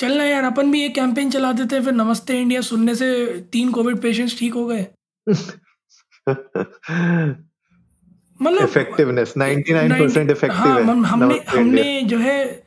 चलना 0.00 0.24
यार 0.24 0.44
अपन 0.44 0.70
भी 0.70 0.80
ये 0.80 0.88
कैंपेन 0.88 1.30
चला 1.30 1.52
देते 1.52 1.80
फिर 1.80 1.92
नमस्ते 1.92 2.38
इंडिया 2.40 2.60
सुनने 2.60 2.94
से 2.94 3.06
तीन 3.52 3.70
कोविड 3.72 3.98
पेशेंट्स 4.00 4.38
ठीक 4.38 4.54
हो 4.54 4.66
गए। 4.66 4.86
मतलब 8.40 8.62
इफेक्टिवनेस 8.62 9.34
99% 9.38 10.30
इफ़ेक्टिव 10.30 10.50
हाँ, 10.52 10.76
है 10.76 10.84
हमने 11.04 11.38
हमने 11.48 12.00
जो 12.02 12.18
है 12.18 12.64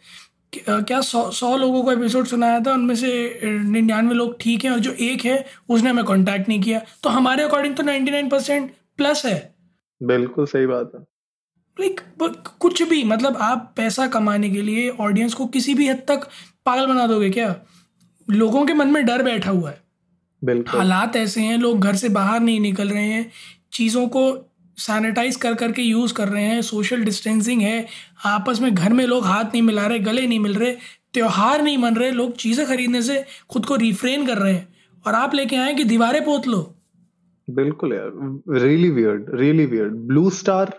क्या 0.54 1.00
सौ 1.02 1.30
सौ 1.32 1.56
लोगों 1.58 1.84
को 1.84 1.92
एपिसोड 1.92 2.26
सुनाया 2.28 2.60
था 2.60 2.74
उनमें 2.74 2.96
से 2.96 3.40
निन्यानवे 3.44 4.16
लोग 4.16 4.36
ठीक 4.42 4.64
हैं 4.66 4.72
और 4.72 4.80
जो 4.80 4.92
एक 5.02 5.26
है 5.26 5.46
उसने 5.70 5.90
हमें 5.90 6.04
कांटेक्ट 6.06 6.50
नहीं 6.50 6.62
किया। 6.62 6.82
तो 7.04 7.10
हमारे 7.10 7.44
अकॉर्डिंग 7.44 7.76
तो 7.76 7.84
99 7.84 8.30
परसेंट 8.32 8.72
प्लस 8.98 9.26
है। 9.26 9.56
बिल्कुल 10.02 10.46
सही 10.46 10.66
बात 10.66 10.92
है। 10.96 11.02
लाइक 11.78 12.02
like, 12.22 12.48
कुछ 12.60 12.82
भी 12.90 13.04
मतलब 13.04 13.38
आप 13.42 13.74
पैसा 13.78 14.08
कमाने 14.08 14.50
के 14.50 14.62
लिए 14.62 14.90
ऑडियंस 15.02 15.34
को 15.34 15.46
किसी 15.48 15.74
भी 15.74 15.88
हद 15.88 16.04
तक 16.08 16.28
पागल 16.66 16.86
बना 16.88 17.06
दोगे 17.08 17.30
क्या? 17.30 17.56
लोगों 18.28 18.66
के 18.66 18.74
मन 18.74 18.88
में 18.88 19.06
डर 19.06 19.24
बैठा 19.24 19.52
हुआ 19.52 19.70
है। 19.70 19.82
बिल्कुल। 20.42 20.80
हालात 20.80 21.16
ऐसे 21.16 21.42
हैं 21.42 21.58
लोग 21.58 21.80
घर 21.80 21.96
से 21.96 22.10
बाहर 22.10 22.40
नहीं 22.40 22.60
निकल 22.60 22.90
रहे 22.90 23.06
हैं 23.06 23.32
चीज़ों 23.74 24.08
को 24.08 24.24
सैनिटाइज 24.78 25.36
कर 25.36 25.54
करके 25.54 25.82
यूज़ 25.82 26.14
कर 26.14 26.28
रहे 26.28 26.44
हैं 26.44 26.62
सोशल 26.62 27.04
डिस्टेंसिंग 27.04 27.62
है 27.62 27.86
आपस 28.26 28.60
में 28.62 28.74
घर 28.76 28.94
में 28.94 29.06
लोग 29.06 29.26
हाथ 29.26 29.44
नहीं 29.44 29.62
मिला 29.62 29.86
रहे 29.88 30.00
गले 30.00 30.26
नहीं 30.28 30.40
मिल 30.40 30.56
रहे 30.56 30.72
त्यौहार 31.14 31.62
नहीं 31.62 31.78
मन 31.78 31.96
रहे 31.96 32.12
लोग 32.12 32.36
चीज़ें 32.36 32.66
खरीदने 32.68 33.02
से 33.02 33.24
खुद 33.50 33.66
को 33.66 33.76
रिफ्रेन 33.76 34.26
कर 34.28 34.38
रहे 34.38 34.54
हैं। 34.54 34.68
और 35.06 35.14
आप 35.14 35.34
लेके 35.36 35.56
आए 35.56 35.74
कि 35.74 35.84
दीवारें 35.84 36.24
पोत 36.26 36.48
लो। 36.48 36.62
बिल्कुल 37.48 37.94
यार 37.94 38.12
really 38.58 38.90
weird 38.90 39.26
really 39.40 39.66
weird 39.66 39.94
Blue 40.08 40.30
Star 40.30 40.74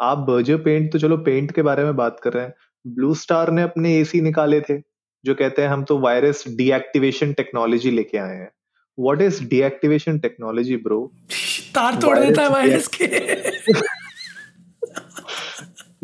आप 0.00 0.18
बर्जर 0.18 0.56
पेंट 0.56 0.92
तो 0.92 0.98
चलो 0.98 1.16
पेंट 1.16 1.52
के 1.52 1.62
बारे 1.62 1.84
में 1.84 1.96
बात 1.96 2.20
कर 2.20 2.32
रहे 2.32 2.44
हैं। 2.44 2.54
ब्लू 2.84 3.14
स्टार 3.14 3.50
ने 3.50 3.62
अपने 3.62 3.96
एसी 3.98 4.20
निकाले 4.20 4.60
थे। 4.60 4.78
जो 5.24 5.34
कहते 5.34 5.62
हैं 5.62 5.68
हम 5.68 5.84
तो 5.84 5.98
वायरस 5.98 6.44
डीएक्टिवेशन 6.56 7.32
टेक्नोलॉजी 7.32 7.90
लेके 7.90 8.18
आए 8.18 8.36
हैं। 8.36 8.50
What 8.98 9.20
is 9.22 9.42
deactivation 9.48 10.18
technology 10.18 10.76
bro 10.78 11.00
तार 11.74 12.00
तोड़ 12.00 12.18
देता 12.18 12.42
है 12.42 12.48
वायरस 12.50 12.88
के। 12.94 13.06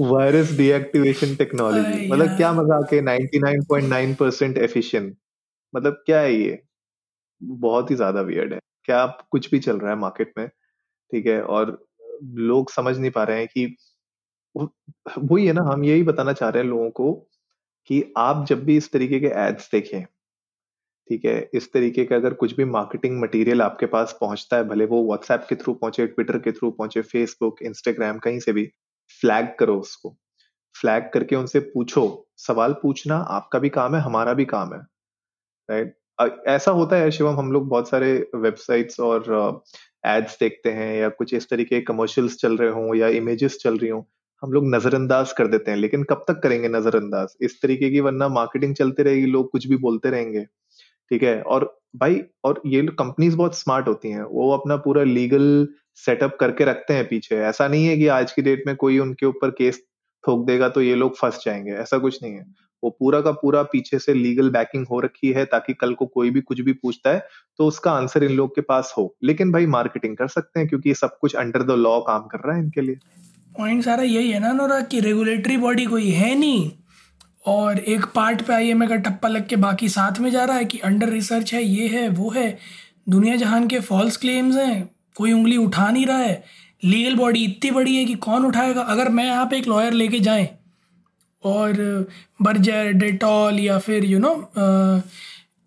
वायरस 0.00 0.50
डीएक्टिवेशन 0.56 1.34
टेक्नोलॉजी 1.36 2.08
मतलब 2.10 2.36
क्या 2.36 2.52
मज़ाक 2.52 2.92
है 2.92 3.00
99.9 3.02 4.14
परसेंट 4.16 4.58
एफिशिएंट 4.58 5.16
मतलब 5.74 6.02
क्या 6.06 6.20
है 6.20 6.34
ये? 6.34 6.58
बहुत 7.40 7.90
ही 7.90 7.96
ज़्यादा 7.96 8.20
वियर्ड 8.22 8.52
है। 8.52 8.58
क्या 8.84 8.98
आप 8.98 9.26
कुछ 9.30 9.50
भी 9.50 9.58
चल 9.58 9.78
रहा 9.78 9.90
है 9.90 9.96
मार्केट 9.98 10.32
में 10.38 10.46
ठीक 10.48 11.26
है? 11.26 11.40
और 11.42 11.78
लोग 12.34 12.70
समझ 12.70 12.96
नहीं 12.98 13.10
पा 13.10 13.24
रहे 13.24 13.38
हैं 13.38 13.48
कि 13.48 13.76
वही 14.54 15.46
है 15.46 15.52
ना 15.52 15.62
हम 15.62 15.84
यही 15.84 16.02
बताना 16.02 16.32
चाह 16.32 16.48
रहे 16.48 16.62
हैं 16.62 16.68
लोगों 16.70 16.90
को 16.90 17.12
कि 17.90 18.02
आप 18.18 18.44
जब 18.48 18.64
भी 18.64 18.76
इस 18.76 18.90
तरीके 18.92 19.20
के 19.20 19.26
एड्स 19.38 19.70
देखें, 19.72 20.04
ठीक 21.10 21.24
है, 21.24 21.50
इस 21.54 21.72
तरीके 21.72 22.04
का 22.04 22.16
अगर 22.16 22.34
कुछ 22.34 22.54
भी 22.56 22.64
मार्केटिंग 22.66 23.20
मटेरियल 23.22 23.62
आपके 23.62 23.86
पास 23.86 24.16
पहुँचता 24.20 24.56
है, 24.56 24.64
भले 24.64 24.84
वो 24.86 25.04
व्हाट्सएप 25.06 25.46
के 25.48 25.54
थ्रू 25.56 25.74
पहुँचे 25.74 26.06
ट्विटर 26.06 26.38
के 26.38 26.52
थ्रू 26.52 26.70
पहुँचे 26.72 27.02
फेसबुक 27.04 27.62
इंस्टाग्राम 27.62 28.18
कहीं 28.18 28.38
से 28.40 28.52
भी 28.52 28.66
फ्लैग 29.20 29.54
करो 29.58 29.78
उसको। 29.80 30.16
फ्लैग 30.74 31.10
करके 31.14 31.36
उनसे 31.36 31.60
पूछो। 31.60 32.04
सवाल 32.38 32.72
पूछना 32.82 33.16
आपका 33.32 33.58
भी 33.58 33.68
काम 33.70 33.94
है, 33.96 34.00
हमारा 34.02 34.32
भी 34.34 34.44
काम 34.46 34.74
है 34.74 34.80
राइट 35.68 35.96
ऐसा 36.48 36.70
होता 36.72 36.96
है 36.96 37.10
शिवम, 37.10 37.36
हम 37.38 37.52
लोग 37.52 37.68
बहुत 37.68 37.88
सारे 37.88 38.12
वेबसाइट्स 38.36 39.00
और 39.00 39.62
एड्स 40.06 40.38
देखते 40.40 40.70
हैं 40.72 40.94
या 40.96 41.08
कुछ 41.10 41.34
इस 41.34 41.48
तरीके 41.50 41.80
कमर्शियल्स 41.82 42.36
चल 42.38 42.56
रहे 42.56 42.70
हों 42.70 42.94
या 42.96 43.08
इमेजेस 43.18 43.58
चल 43.62 43.78
रही 43.78 43.90
हों। 43.90 44.02
हम 44.42 44.52
लोग 44.52 44.64
नजरअंदाज 44.66 45.32
कर 45.32 45.46
देते 45.46 45.70
हैं, 45.70 45.78
लेकिन 45.78 46.02
कब 46.02 46.24
तक 46.28 46.40
करेंगे 46.42 46.68
नजरअंदाज? 46.68 47.28
इस 47.40 47.60
तरीके 47.62 47.90
की 47.90 48.00
वरना 48.00 48.28
मार्केटिंग 48.28 48.74
चलती 48.74 49.02
रहेगी, 49.02 49.26
लोग 49.26 49.50
कुछ 49.50 49.66
भी 49.66 49.76
बोलते 49.76 50.10
रहेंगे। 50.10 50.44
ठीक 51.10 51.22
है? 51.22 51.40
और 51.42 51.80
भाई, 51.96 52.20
और 52.44 52.60
ये 52.66 52.82
कंपनीज़ 52.98 53.36
बहुत 53.36 53.58
स्मार्ट 53.58 53.88
होती 53.88 54.10
हैं, 54.10 54.22
वो 54.22 54.50
अपना 54.52 54.76
पूरा 54.76 55.02
लीगल 55.02 55.68
सेटअप 55.94 56.36
करके 56.40 56.64
रखते 56.64 56.94
हैं 56.94 57.08
पीछे। 57.08 57.36
ऐसा 57.36 57.68
नहीं 57.68 57.86
है 57.86 57.96
कि 57.96 58.06
आज 58.08 58.32
की 58.32 58.42
डेट 58.42 58.62
में 58.66 58.76
कोई 58.76 58.98
उनके 58.98 59.26
ऊपर 59.26 59.50
केस 59.50 59.82
ठोक 60.24 60.46
देगा 60.46 60.68
तो 60.68 60.82
ये 60.82 60.94
लोग 60.94 61.16
फंस 61.16 61.42
जाएँगे, 61.44 61.72
ऐसा 61.72 61.98
कुछ 61.98 62.22
नहीं 62.22 62.32
है। 62.34 62.44
वो 62.82 62.90
पूरा 62.90 63.20
का 63.20 63.30
पूरा 63.32 63.62
पीछे 63.62 63.98
से 63.98 64.14
लीगल 64.14 64.50
बैकिंग 64.50 64.86
हो 64.90 65.00
रखी 65.00 65.32
है 65.32 65.44
ताकि 65.44 65.74
कल 65.74 65.94
को 65.94 66.06
कोई 66.06 66.30
भी 66.30 66.40
कुछ 66.40 66.60
भी 66.60 66.72
पूछता 66.72 67.10
है 67.10 67.26
तो 67.58 67.66
उसका 67.66 67.92
आंसर 67.92 68.24
इन 68.24 68.32
लोग 68.32 68.54
के 68.54 68.60
पास 68.60 68.94
हो। 68.98 69.16
लेकिन 69.24 69.52
भाई 69.52 69.66
मार्केटिंग 69.66 70.16
कर 70.16 70.28
सकते 70.28 70.60
हैं 70.60 70.68
क्योंकि 70.68 70.94
सब 70.94 71.18
कुछ 71.18 71.36
अंडर 71.36 71.62
द 71.62 71.70
लॉ 71.70 72.00
काम 72.00 72.22
कर 72.22 72.38
रहा 72.38 72.56
है 72.56 72.62
इनके 72.62 72.80
लिए। 72.80 72.98
पॉइंट 73.58 73.84
सारा 73.84 74.02
यही 74.02 74.30
है 74.30 74.40
ना 74.40 74.52
नोरा 74.52 74.80
कि 74.82 75.00
रेगुलेटरी 75.00 75.56
बॉडी 75.56 75.84
कोई 75.86 76.10
है 76.10 76.34
नहीं। 76.34 76.70
और 77.46 77.78
एक 77.78 78.04
पार्ट 78.14 78.42
पे 78.42 78.52
आई 78.54 78.72
का 78.80 78.96
टप्पा 78.96 79.28
लग 79.28 79.46
के 79.48 79.56
बाकी 79.58 79.88
साथ 79.88 80.18
में 80.20 80.30
जा 80.30 80.44
रहा 80.44 80.56
है 80.56 80.64
कि 80.64 80.78
अंडर 80.78 81.08
रिसर्च 81.08 81.52
है, 81.54 81.62
ये 81.62 81.88
है, 81.88 82.08
वो 82.08 82.30
है। 82.30 82.58
दुनिया 83.08 83.36
जहान 83.36 83.66
के 83.68 83.80
फॉल्स 83.80 84.16
क्लेम्स 84.16 84.56
हैं, 84.56 84.88
कोई 85.16 85.32
उंगली 85.32 85.56
उठा 85.56 85.90
नहीं 85.90 86.06
रहा 86.06 86.18
है। 86.18 86.44
लीगल 86.82 87.14
बॉडी 87.16 87.44
इतनी 87.44 87.70
बड़ी 87.70 87.94
है 87.96 88.04
कि 88.04 88.14
कौन 88.16 88.44
उठाएगा? 88.46 88.80
अगर 88.82 89.08
मैं 89.08 89.24
यहाँ 89.24 89.46
पे 89.46 89.58
एक 89.58 89.68
लॉयर 89.68 89.92
लेके 89.92 90.20
जाएँ, 90.20 90.48
और 91.44 91.74
बर्जर 92.42 92.92
डेटॉल 92.94 93.58
या 93.60 93.78
फिर 93.78 94.04
यू 94.04 94.18
नो 94.18 94.34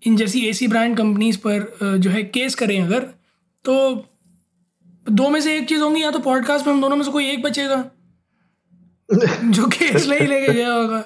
इन 0.03 0.15
जैसी 0.17 0.46
एसी 0.48 0.67
ब्रांड 0.67 0.98
कंपनीज़ 0.98 1.38
पर 1.38 1.98
जो 2.00 2.10
है 2.10 2.24
केस 2.25 2.55
करें 2.55 2.81
अगर 2.81 3.00
तो 3.65 3.75
दो 5.10 5.30
में 5.30 5.42
से 5.42 5.58
एक 5.58 5.70
चीज़ 5.70 5.82
होंगी 5.82 6.04
या 6.04 6.12
तो 6.12 6.20
पॉडकास्ट 6.20 6.68
में 6.68 6.74
हम 6.74 6.82
दोनों 6.82 6.96
में 6.96 7.04
से 7.06 7.12
कोई 7.12 7.30
एक 7.30 7.42
बचेगा। 7.42 7.86
जो 9.44 9.68
केस 9.68 10.06
ले 10.06 10.20
ही 10.20 10.28
लेके 10.28 10.54
गया 10.54 10.74
होगा। 10.74 11.04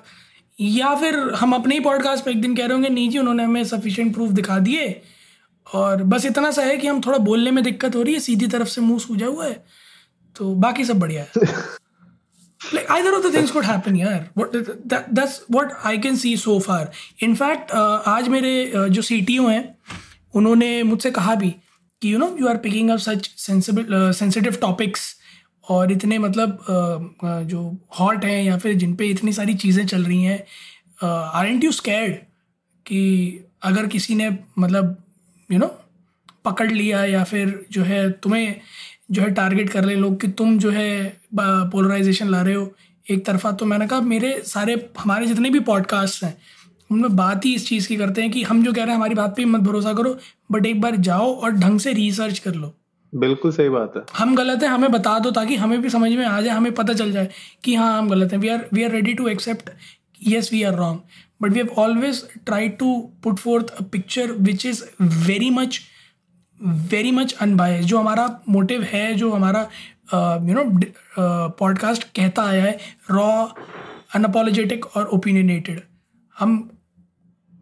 या 0.62 0.96
फिर 0.96 1.16
हम 1.16 1.54
अपने 1.54 1.76
ही 1.76 1.82
पॉडकास्ट 1.82 2.26
पे 2.26 2.32
एक 2.32 2.42
दिन 2.42 2.56
कह 2.56 2.66
रहे 2.66 2.74
होंगे 2.74 2.90
नहीं 2.90 3.10
जी 3.10 3.18
उन्होंने 3.18 3.44
हमें 3.44 3.64
सफिशिएंट 3.64 4.14
प्रूफ 4.14 4.32
दिखा 4.32 4.60
दिए। 4.60 5.02
और 5.74 6.04
बस 6.04 6.26
इतना 6.26 6.52
सा 6.52 6.62
है 6.62 6.78
कि 6.78 6.88
हम 6.88 7.02
थोड़ा 7.02 7.18
बोलने 7.18 7.52
में 7.52 7.64
दिक्कत 7.64 7.96
हो 7.96 8.02
रही 8.02 8.14
है 8.14 8.20
सीधी 8.20 8.48
तरफ़ 8.48 8.68
से 8.68 8.82
मुँह 8.82 9.00
सूझा 9.00 9.26
हुआ 9.26 9.46
है 9.46 9.66
तो 10.38 10.56
बाकी 10.56 10.86
सब 10.86 11.00
बढ़िया 11.00 11.24
है। 11.24 11.48
Like 12.64 12.88
either 12.88 13.14
of 13.18 13.24
the 13.26 13.32
things 13.36 13.52
could 13.52 13.72
happen 13.72 13.96
यार 13.96 14.30
what 14.38 14.54
that, 14.88 15.02
that's 15.14 15.34
what 15.52 15.68
I 15.86 15.98
can 16.06 16.16
see 16.16 16.36
so 16.46 16.60
far. 16.60 16.82
In 17.24 17.36
fact 17.36 17.70
uh, 17.70 18.00
आज 18.08 18.28
मेरे 18.28 18.74
uh, 18.76 18.88
जो 18.88 19.02
सी 19.02 19.22
टी 19.22 19.38
ओ 19.38 19.48
हैं 19.48 19.78
उन्होंने 20.34 20.84
मुझसे 20.84 21.12
कहा 21.12 21.36
भी 21.36 21.56
कि 22.04 22.14
you 22.14 22.18
know 22.20 22.36
you 22.40 22.48
are 22.48 22.58
picking 22.58 22.90
up 22.90 23.00
such 23.00 23.30
sensible 23.38 24.12
sensitive 24.12 24.58
topics 24.62 25.16
और 25.66 25.92
इतने 25.92 26.18
मतलब 26.18 26.58
uh, 26.60 27.44
जो 27.50 27.62
हॉट 28.00 28.26
हैं 28.26 28.44
या 28.44 28.58
फिर 28.58 28.74
जिन 28.76 28.96
पे 28.96 29.08
इतनी 29.08 29.34
सारी 29.34 29.54
चीज़ें 29.56 29.86
चल 29.86 30.04
रही 30.04 30.24
हैं 30.24 30.40
आर 31.04 31.48
एंट 31.48 31.64
यू 31.64 31.72
स्कैर्ड 31.72 32.16
कि 32.86 33.00
अगर 33.64 33.88
किसी 33.88 34.16
ने 34.16 34.30
मतलब 34.60 34.96
यू 35.50 35.58
you 35.58 35.62
नो 35.62 35.68
know, 35.68 35.78
पकड़ 36.46 36.72
लिया 36.72 37.04
या 37.06 37.24
फिर 37.24 37.66
जो 37.72 37.84
है 37.84 38.10
तुम्हें 38.24 38.56
जो 39.12 39.22
है 39.22 39.30
टारगेट 39.34 39.70
कर 39.70 39.84
रहे 39.84 39.96
लोग 39.96 40.20
कि 40.22 40.28
तुम 40.28 40.58
जो 40.60 40.72
है 40.72 40.92
पोलराइजेशन 41.40 42.30
ला 42.30 42.42
रहे 42.42 42.56
हो 42.56 42.72
एक 43.06 43.26
तरफा 43.26 43.52
तो 43.52 43.66
मैंने 43.66 43.88
कहा 43.88 44.02
मेरे 44.02 44.42
सारे 44.46 44.76
हमारे 45.00 45.26
जितने 45.26 45.50
भी 45.50 45.60
पॉडकास्ट 45.60 46.24
हैं 46.24 46.36
उनमें 46.94 47.16
बात 47.16 47.46
ही 47.46 47.54
इस 47.56 47.68
चीज़ 47.68 47.88
की 47.88 47.96
करते 47.96 48.22
हैं 48.22 48.32
कि 48.32 48.44
हम 48.44 48.64
जो 48.64 48.74
कह 48.74 48.82
रहे 48.82 48.90
हैं 48.90 48.96
हमारी 48.96 49.16
बात 49.16 49.36
पे 49.36 49.46
मत 49.46 49.62
भरोसा 49.62 49.94
करो 49.94 50.18
बट 50.52 50.66
एक 50.66 50.82
बार 50.82 50.96
जाओ 50.96 51.34
और 51.36 51.52
ढंग 51.52 51.80
से 51.80 51.94
रिसर्च 51.94 52.40
कर 52.40 52.56
लो। 52.56 52.74
बिल्कुल 53.14 53.52
सही 53.52 53.70
बात 53.70 53.94
है। 53.96 54.02
हम 54.18 54.36
गलत 54.36 54.64
है 54.64 54.70
हमें 54.70 54.92
बता 54.92 55.18
दो 55.20 55.32
ताकि 55.32 55.56
हमें 55.56 55.82
भी 55.82 55.90
समझ 55.90 56.12
में 56.12 56.26
आ 56.26 56.42
जाए 56.42 56.56
हमें 56.56 56.72
पता 56.74 56.94
चल 56.94 57.12
जाए 57.12 57.30
कि 57.64 57.76
हाँ 57.76 57.98
हम 57.98 58.10
गलत 58.10 58.34
हैं। 58.34 58.40
We 58.40 58.48
are 58.48 58.66
we 58.74 58.84
are 58.84 58.92
ready 58.92 59.14
to 59.14 59.28
accept 59.28 59.70
yes 60.28 60.50
we 60.54 60.64
are 60.64 60.76
wrong 60.76 61.00
but 61.42 61.52
we 61.52 61.60
have 61.60 61.70
always 61.78 62.24
try 62.46 62.70
to 62.70 62.96
put 63.24 63.40
forth 63.40 63.70
a 63.70 63.84
picture 63.84 64.32
which 64.32 64.66
is 64.66 64.84
very 65.02 65.50
much 65.50 65.80
very 66.92 67.12
much 67.12 67.34
unbiased 67.42 67.86
जो 67.86 68.00
हमारा 68.00 68.28
मोटिव 68.50 68.84
है 68.84 69.14
जो 69.14 69.32
हमारा 69.32 69.62
यू 70.48 70.54
नो 70.54 70.64
पॉडकास्ट 71.60 72.04
कहता 72.04 72.44
आया 72.44 72.64
है 72.64 72.78
raw 73.12 73.28
unapologetic 74.16 74.86
और 74.86 75.06
opinionated 75.06 75.82
हम 76.40 76.70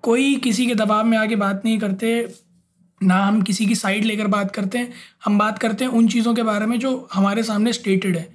कोई 0.01 0.35
किसी 0.35 0.67
के 0.67 0.75
दबाव 0.75 1.05
में 1.05 1.17
आके 1.17 1.35
बात 1.35 1.61
नहीं 1.65 1.79
करते 1.79 2.27
ना 3.03 3.15
हम 3.15 3.41
किसी 3.41 3.65
की 3.65 3.75
साइड 3.75 4.03
लेकर 4.03 4.27
बात 4.27 4.51
करते 4.51 4.77
हैं। 4.77 4.93
हम 5.25 5.37
बात 5.37 5.59
करते 5.59 5.85
हैं 5.85 5.91
उन 5.91 6.07
चीज़ों 6.07 6.33
के 6.33 6.43
बारे 6.43 6.65
में 6.65 6.79
जो 6.79 7.07
हमारे 7.13 7.43
सामने 7.43 7.73
स्टेटेड 7.73 8.17
है। 8.17 8.27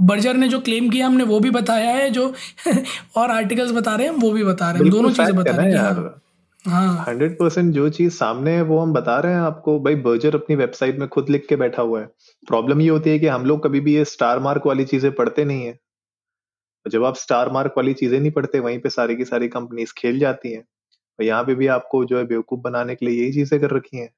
बर्जर 0.00 0.34
ने 0.34 0.48
जो 0.48 0.60
क्लेम 0.60 0.90
किया 0.90 1.06
हमने 1.06 1.24
वो 1.24 1.40
भी 1.40 1.50
बताया 1.50 1.90
है 1.90 2.10
जो 2.10 2.34
और 3.16 3.30
आर्टिकल्स 3.30 3.70
बता 3.70 3.94
रहे 3.96 4.06
हैं 4.06 4.14
वो 4.14 4.30
भी 4.30 4.44
बता 4.44 4.70
रहे 4.70 4.82
हैं। 4.82 4.90
दोनों 4.90 5.10
चीज़ें 5.10 5.36
बता 5.36 5.56
रहे 5.56 5.72
हैं। 5.72 6.10
हाँ। 6.64 7.04
हंड्रेड 7.08 7.38
परसेंट 7.38 7.74
जो 7.74 7.88
चीज़ 7.88 8.12
सामने 8.12 8.50
है 8.50 8.62
वो 8.62 8.78
हम 8.78 8.92
बता 8.92 9.18
रहे 9.20 9.32
हैं 9.32 9.40
आपको। 9.40 9.80
भाई 9.80 9.94
बर्जर 9.94 10.34
अपनी 10.34 10.56
वेबसाइट 10.56 10.98
में 10.98 11.08
खुद 11.08 11.30
लिख 11.30 11.46
के 11.48 11.56
बैठा 11.56 11.82
हुआ 11.82 12.00
है। 12.00 12.06
प्रॉब्लम 12.48 12.80
ये 12.80 12.88
होती 12.88 13.10
है 13.10 13.18
कि 13.18 13.26
हम 13.26 13.44
लोग 13.44 13.64
कभी 13.64 13.80
भी 13.80 13.94
ये 13.94 14.04
स्टार 14.04 14.38
मार्क 14.38 14.66
वाली 14.66 14.84
चीज़ें 14.84 15.12
पढ़ते 15.12 15.44
नहीं 15.44 15.66
है। 15.66 15.78
जब 16.86 17.04
आप 17.04 17.16
स्टार 17.16 17.50
मार्क 17.52 17.74
वाली 17.76 17.94
चीज़ें 17.94 18.18
नहीं 18.20 18.30
पढ़ते, 18.32 18.58
वहीं 18.60 18.78
पे 18.80 18.90
सारी 18.90 19.16
की 19.16 19.24
सारी 19.24 19.48
कंपनीज़ 19.50 19.92
खेल 19.98 20.18
जाती 20.18 20.52
हैं, 20.52 20.60
और 20.60 21.24
यहाँ 21.24 21.44
पे 21.44 21.54
भी 21.54 21.66
आपको 21.68 22.04
जो 22.04 22.18
है 22.18 22.24
बेवकूफ़ 22.26 22.60
बनाने 22.60 22.94
के 22.94 23.06
लिए 23.06 23.22
यही 23.22 23.32
चीज़ें 23.34 23.60
कर 23.60 23.70
रखी 23.70 23.98
हैं। 23.98 24.10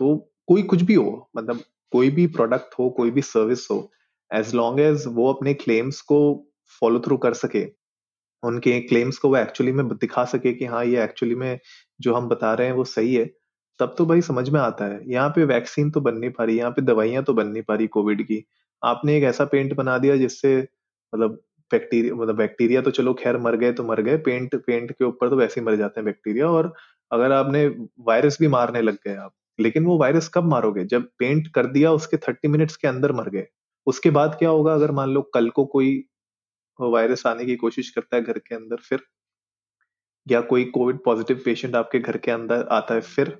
तो 0.00 0.16
कोई 0.48 0.62
कुछ 0.64 0.82
भी 0.82 0.94
हो 0.94 1.30
मतलब 1.36 1.60
कोई 1.92 2.10
भी 2.10 2.26
प्रोडक्ट 2.28 2.74
हो, 2.78 2.88
कोई 2.90 3.10
भी 3.10 3.22
सर्विस 3.22 3.66
हो 3.70 3.90
एज 4.30 4.54
लॉन्ग 4.54 4.80
एज 4.80 5.04
वो 5.08 5.32
अपने 5.32 5.54
क्लेम्स 5.56 6.00
को 6.02 6.18
फॉलो 6.82 7.00
थ्रू 7.00 7.16
कर 7.18 7.34
सके, 7.34 7.64
उनके 8.42 8.80
क्लेम्स 8.82 9.18
को 9.18 9.28
वो 9.28 9.36
एक्चुअली 9.36 9.72
में 9.72 9.86
दिखा 9.90 10.24
सके 10.26 10.52
कि 10.52 10.64
हाँ 10.66 10.84
ये 10.84 11.02
एक्चुअली 11.04 11.34
में 11.36 11.58
जो 12.00 12.14
हम 12.14 12.28
बता 12.28 12.52
रहे 12.54 12.66
हैं 12.66 12.74
वो 12.74 12.84
सही 12.86 13.14
है, 13.14 13.24
तब 13.80 13.94
तो 13.98 14.06
भाई 14.06 14.20
समझ 14.22 14.48
में 14.50 14.60
आता 14.60 14.84
है। 14.86 15.00
यहाँ 15.06 15.28
पे 15.30 15.44
वैक्सीन 15.46 15.90
तो 15.90 16.00
बन 16.00 16.16
नहीं 16.16 16.30
पा 16.30 16.44
रही, 16.44 16.58
यहाँ 16.58 16.70
पे 16.70 16.82
दवाइयाँ 16.82 17.22
तो 17.24 17.34
बन 17.34 17.46
नहीं 17.48 17.62
पा 17.62 17.74
रही 17.74 17.86
कोविड 17.88 18.22
की। 18.22 18.44
आपने 18.82 19.16
एक 19.18 19.24
ऐसा 19.24 19.44
पेंट 19.46 19.74
बना 19.76 19.98
दिया 19.98 20.16
जिससे 20.18 20.56
मतलब 21.14 21.40
बैक्टीरिया 21.70 22.14
मतलब 22.14 22.36
बैक्टीरिया 22.36 22.80
तो 22.82 22.90
चलो 22.90 23.14
खैर 23.14 23.36
मर 23.38 23.56
गए 23.56 23.72
तो 23.72 23.84
मर 23.84 24.00
गए 24.00 24.16
पेंट 24.16 24.54
पेंट 24.64 24.92
के 24.92 25.04
ऊपर 25.04 25.30
तो 25.30 25.36
वैसे 25.36 25.60
ही 25.60 25.64
मर 25.66 25.76
जाते 25.76 26.00
हैं 26.00 26.04
बैक्टीरिया 26.04 26.48
और 26.48 26.72
अगर 27.12 27.32
आपने 27.32 27.66
वायरस 28.00 28.38
भी 28.40 28.48
मारने 28.48 28.82
लग 28.82 28.94
गए 29.06 29.14
आप 29.16 29.34
लेकिन 29.58 29.84
वो 29.84 29.96
वायरस 29.98 30.28
कब 30.28 30.44
मारोगे? 30.44 30.84
जब 30.84 31.08
पेंट 31.18 31.48
कर 31.48 31.66
दिया 31.66 31.92
उसके 31.92 32.16
थर्टी 32.16 32.48
मिनट्स 32.48 32.76
के 32.76 32.88
अंदर 32.88 33.12
मर 33.12 33.28
गए 33.28 33.46
उसके 33.86 34.10
बाद 34.10 34.36
क्या 34.38 34.48
होगा 34.48 34.74
अगर 34.74 34.90
मान 34.90 35.10
लो 35.10 35.22
कल 35.34 35.48
को 35.50 35.64
कोई 35.64 36.04
वायरस 36.80 37.26
आने 37.26 37.44
की 37.44 37.56
कोशिश 37.56 37.90
करता 37.90 38.16
है 38.16 38.22
घर 38.22 38.38
के 38.38 38.54
अंदर 38.54 38.76
फिर? 38.76 39.00
या 40.26 40.40
कोई 40.40 40.64
कोविड 40.64 40.98
पॉजिटिव 41.04 41.40
पेशेंट 41.44 41.74
आपके 41.74 41.98
घर 41.98 42.16
के 42.16 42.30
अंदर 42.30 42.66
आता 42.70 42.94
है 42.94 43.00
फिर? 43.00 43.36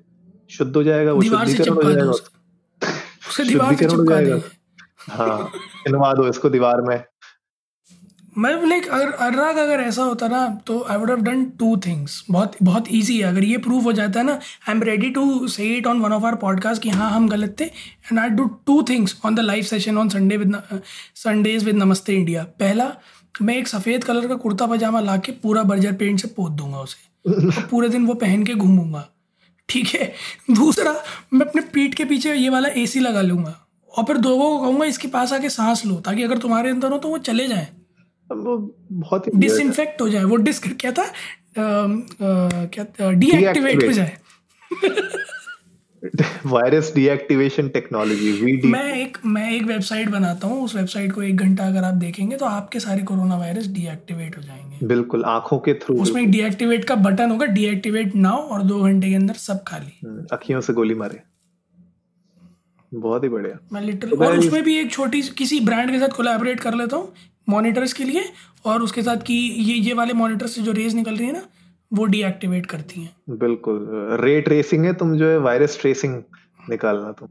शुद्ध 0.49 0.75
हो 0.75 0.83
जाएगा 0.83 1.13
वो 1.13 1.21
शुद्धिकरण 1.21 1.73
हो 1.73 1.83
जाएगा 1.83 2.11
शुद्धिकरण 3.31 3.91
हो 3.91 4.05
जाएगा। 4.05 4.39
हाँ 5.09 5.51
इनवा 5.87 6.13
दो 6.13 6.27
इसको 6.27 6.49
दीवार 6.49 6.81
में। 6.81 7.03
मैं 8.37 8.51
लाइक 8.67 8.87
अगर 8.87 9.11
अनुराग 9.11 9.57
अगर 9.57 9.79
ऐसा 9.79 10.03
होता 10.03 10.27
ना 10.27 10.47
तो 10.67 10.79
I 10.89 10.97
would 10.97 11.09
have 11.09 11.21
done 11.21 11.43
two 11.59 11.75
things 11.77 12.23
बहुत 12.31 12.55
बहुत 12.63 12.87
इजी 12.89 13.17
है। 13.17 13.23
अगर 13.23 13.43
ये 13.43 13.57
प्रूव 13.57 13.83
हो 13.83 13.91
जाता 13.93 14.19
है 14.19 14.25
ना 14.25 14.33
I 14.33 14.71
am 14.71 14.81
ready 14.83 15.09
to 15.09 15.47
say 15.47 15.65
it 15.75 15.87
on 15.87 15.99
one 16.01 16.13
of 16.13 16.25
our 16.25 16.35
podcast 16.35 16.81
कि 16.81 16.89
हाँ 16.89 17.09
हम 17.11 17.27
गलत 17.29 17.55
थे 17.59 17.65
and 17.65 18.19
I 18.19 18.29
do 18.29 18.45
two 18.67 18.81
things 18.89 19.15
on 19.25 19.35
the 19.35 19.39
live 19.39 19.63
session 19.63 19.97
on 19.97 20.09
Sunday 20.09 20.37
with 20.37 20.61
Sundays 21.15 21.63
with 21.63 21.75
Namaste 21.75 22.13
India 22.13 22.43
पहला, 22.59 22.91
मैं 23.41 23.55
एक 23.57 23.67
सफ़ेद 23.67 24.03
कलर 24.03 24.27
का 24.27 24.35
कुर्ता 24.35 24.65
पजामा 24.67 24.99
ला 24.99 25.17
के 25.17 25.31
पूरा 25.43 25.63
बर्जर 25.63 25.93
पेंट 25.93 26.19
से 26.19 26.27
पोत 26.27 26.51
दूँगा 26.51 26.79
उसे। 26.79 27.29
और 27.29 27.67
पूरे 27.71 27.89
दिन 27.89 28.05
वो 28.05 28.13
पहन 28.15 28.43
के 28.43 28.53
घूमूँगा। 28.53 29.07
ठीक 29.69 29.87
है? 29.87 30.11
दूसरा, 30.51 30.95
मैं 31.33 31.45
अपने 31.45 31.61
पीठ 31.73 31.93
के 31.93 32.05
पीछे 32.05 32.33
ये 32.33 32.49
वाला 32.49 32.69
एसी 32.77 32.99
लगा 32.99 33.21
लूँगा। 33.21 33.55
और 33.91 34.03
फिर 34.03 34.17
दो 34.17 34.37
को 34.37 34.57
कहूँगा, 34.59 34.85
इसके 34.85 35.07
पास 35.07 35.33
आके 35.33 35.49
सांस 35.49 35.85
लो, 35.85 35.95
ताकि 35.95 36.23
अगर 36.23 36.37
तुम्हारे 36.37 36.69
अंदर 36.69 36.91
हो 36.91 36.97
तो 36.97 37.09
वो 37.09 37.17
चले 37.19 37.47
जाए। 37.47 37.67
वो 38.29 38.57
बहुत 38.91 39.29
डिसइंफेक्ट 39.35 40.01
हो। 40.01 40.09
जाए 40.09 40.23
वो 40.25 40.35
डिस्क 40.43 40.67
क्या 40.79 40.91
था? 40.91 41.11
क्या 41.57 43.11
डीएक्टिवेट 43.11 43.83
हो 43.83 43.91
जाए। 43.91 44.17
वायरस 46.45 46.91
डीएक्टिवेशन 46.95 47.67
टेक्नोलॉजी 47.69 48.31
वीडी 48.33 48.67
मैं 48.67 48.93
एक 48.93 49.17
मैं 49.25 49.51
एक 49.51 49.63
वेबसाइट 49.65 50.09
बनाता 50.09 50.47
हूँ 50.47 50.63
उस 50.63 50.75
वेबसाइट 50.75 51.11
को 51.11 51.21
एक 51.23 51.37
घंटा 51.37 51.67
अगर 51.67 51.83
आप 51.83 51.93
देखेंगे 51.95 52.37
तो 52.37 52.45
आपके 52.45 52.79
सारे 52.79 53.03
कोरोना 53.03 53.37
वायरस 53.37 53.67
डीएक्टिवेट 53.67 54.37
हो 54.37 54.41
जाएँगे। 54.41 54.87
बिल्कुल 54.87 55.23
आँखों 55.25 55.59
के 55.59 55.73
थ्रू 55.73 55.95
उसमें 56.01 56.31
डीएक्टिवेट 56.31 56.85
का 56.85 56.95
बटन 56.97 57.31
होगा 57.31 57.45
डीएक्टिवेट 57.47 58.15
नाउ 58.17 58.37
और 58.37 58.63
दो 58.63 58.81
घंटे 58.81 59.09
के 59.09 59.15
अंदर 59.15 59.33
सब 59.35 59.63
खाली। 59.67 59.99
हम्म, 60.05 60.25
अखियों 60.31 60.61
से 60.61 60.73
गोली 60.73 60.95
मारे। 60.95 61.21
बहुत 62.91 63.23
ही 63.23 63.29
बढ़िया। 63.29 63.59
मैं 63.73 63.81
लिटरली 63.81 64.15
तो 64.15 64.25
और 64.25 64.37
उसमें 64.39 64.63
भी 64.63 64.77
एक 64.77 64.91
छोटी 64.91 65.21
किसी 65.37 65.59
ब्रांड 65.59 65.91
के 65.91 65.99
साथ 65.99 66.15
कोलैबोरेट 66.15 66.59
कर 66.59 66.73
लेता 66.73 66.97
हूँ। 66.97 67.13
मॉनिटर्स 67.47 67.93
के 67.93 68.03
लिए 68.03 68.23
और 68.65 68.81
उसके 68.81 69.03
साथ 69.03 69.23
की 69.27 69.37
ये 69.63 69.75
ये 69.75 69.93
वाले 69.93 70.13
मॉनिटर 70.13 70.47
से 70.47 70.61
जो 70.61 70.71
रेज 70.71 70.95
निकल 70.95 71.15
रही 71.15 71.27
है 71.27 71.33
ना 71.33 71.43
वो 71.91 72.05
डीएक्टिवेट 72.07 72.65
करती 72.65 73.01
हैं। 73.01 73.37
बिल्कुल। 73.39 73.87
रे 74.21 74.39
ट्रेसिंग 74.41 74.85
है 74.85 74.93
तुम 74.93 75.17
जो 75.17 75.29
है 75.29 75.37
वायरस 75.39 75.79
ट्रेसिंग 75.81 76.21
निकालना 76.69 77.11
तुम। 77.11 77.27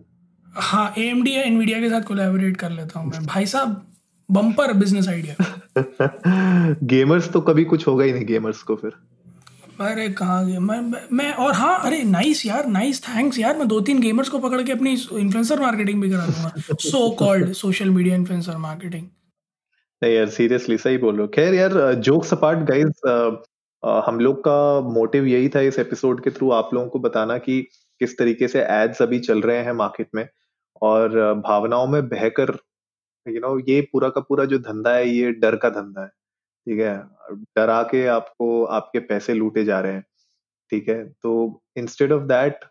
हाँ 0.46 0.92
ए 0.98 1.02
एम 1.02 1.22
डी 1.22 1.34
या 1.34 1.42
एनवीडिया 1.42 1.80
के 1.80 1.88
साथ 1.90 2.02
कोलैबोरेट 2.08 2.56
कर 2.56 2.70
लेता 2.70 3.00
हूँ 3.00 3.10
मैं। 3.10 3.24
भाई 3.26 3.46
साहब 3.46 3.80
बम्पर 4.28 4.72
बिज़नेस 4.74 5.08
आइडिया 5.08 6.76
गेमर्स 6.84 7.30
तो 7.32 7.40
कभी 7.40 7.64
कुछ 7.64 7.86
होगा 7.86 8.04
ही 8.04 8.12
नहीं 8.12 8.26
गेमर्स 8.26 8.62
को 8.62 8.76
फिर। 8.76 8.92
अरे 9.80 10.08
कहाँ 10.10 10.44
गए? 10.46 10.58
मैं 10.58 10.80
मैं 11.12 11.32
और 11.34 11.54
हाँ 11.54 11.78
अरे 11.86 12.02
नाइस 12.04 12.44
यार 12.46 12.66
नाइस 12.68 13.02
थैंक्स 13.02 13.38
यार। 13.38 13.56
मैं 13.58 13.66
दो 13.68 13.80
तीन 13.80 14.00
गेमर्स 14.00 14.28
को 14.28 14.38
पकड़ 14.38 14.62
के 14.62 14.72
अपनी 14.72 14.92
इन्फ्लुएंसर 14.92 15.60
मार्केटिंग 15.60 16.02
भी 16.02 16.10
करा 16.10 16.26
दूँगा। 16.26 16.76
So 16.80 17.08
called 17.18 17.52
social 17.54 17.90
media 17.90 18.16
influencer 18.16 18.56
marketing 18.58 19.06
नहीं, 20.02 20.14
यार 20.14 20.28
सीरियसली 20.30 20.76
सही 20.78 20.98
बोल 20.98 21.14
रहे 21.14 21.22
हो। 21.22 21.28
खैर 21.28 21.54
यार 21.54 21.72
जोक्स 22.02 22.32
अपार्ट 22.32 22.58
गाइस 22.68 23.00
हम 24.06 24.18
लोग 24.20 24.38
का 24.40 24.80
मोटिव 24.90 25.26
यही 25.26 25.48
था 25.48 25.60
इस 25.60 25.78
एपिसोड 25.78 26.22
के 26.24 26.30
थ्रू 26.30 26.50
आप 26.52 26.70
लोगों 26.74 26.88
को 26.88 26.98
बताना 26.98 27.36
कि 27.38 27.60
किस 28.00 28.16
तरीके 28.18 28.48
से 28.48 28.62
एड्स 28.62 29.02
अभी 29.02 29.18
चल 29.20 29.40
रहे 29.42 29.58
हैं 29.64 29.72
मार्केट 29.72 30.08
में 30.14 30.28
और 30.82 31.18
भावनाओं 31.46 31.86
में 31.86 32.08
बहकर 32.08 32.56
यू 33.26 33.40
नो 33.40 33.58
ये 33.68 33.80
पूरा 33.92 34.08
का 34.08 34.20
पूरा 34.20 34.44
जो 34.44 34.58
धंधा 34.58 34.94
है, 34.94 35.08
ये 35.08 35.32
डर 35.32 35.56
का 35.56 35.68
धंधा 35.70 36.02
है, 36.02 36.08
ठीक 36.08 36.80
है? 36.80 36.96
डरा 37.56 37.82
के 37.82 38.06
आपको, 38.08 38.64
आपके 38.64 38.98
पैसे 39.00 39.34
लूटे 39.34 39.64
जा 39.64 39.80
रहे 39.80 39.92
हैं, 39.92 40.04
ठीक 40.72 40.88
है? 40.88 41.04
तो 41.12 41.62
instead 41.76 42.12
of 42.12 42.22
that 42.24 42.64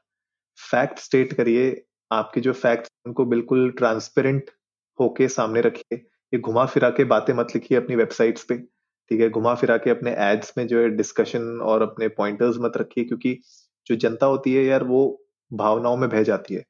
fact 0.59 0.99
state 0.99 1.33
करिए, 1.33 1.83
आपके 2.11 2.41
जो 2.41 2.53
फैक्ट 2.55 2.89
उनको 3.05 3.25
बिल्कुल 3.25 3.69
ट्रांसपेरेंट 3.77 4.51
होके 4.99 5.27
सामने 5.29 5.61
रखिए। 5.61 6.05
ये 6.33 6.39
घुमा 6.39 6.65
फिरा 6.65 6.89
के 6.89 7.03
बातें 7.05 7.33
मत 7.33 7.47
लिखिए 7.55 7.77
अपनी 7.77 7.95
वेबसाइट्स 7.95 8.43
पे, 8.43 8.57
ठीक 8.57 9.21
है? 9.21 9.29
घुमा 9.29 9.55
फिरा 9.55 9.77
के 9.77 9.89
अपने 9.89 10.11
एड्स 10.21 10.53
में 10.57 10.65
जो 10.67 10.81
है 10.81 10.89
डिस्कशन 10.89 11.59
और 11.63 11.81
अपने 11.81 12.07
पॉइंटर्स 12.09 12.57
मत 12.61 12.77
रखिए, 12.77 13.03
क्योंकि 13.03 13.39
जो 13.87 13.95
जनता 13.97 14.25
होती 14.25 14.53
है 14.53 14.63
यार 14.65 14.83
वो 14.83 15.01
भावनाओं 15.51 15.97
में 15.97 16.09
बह 16.09 16.23
जाती 16.23 16.55
है। 16.55 16.63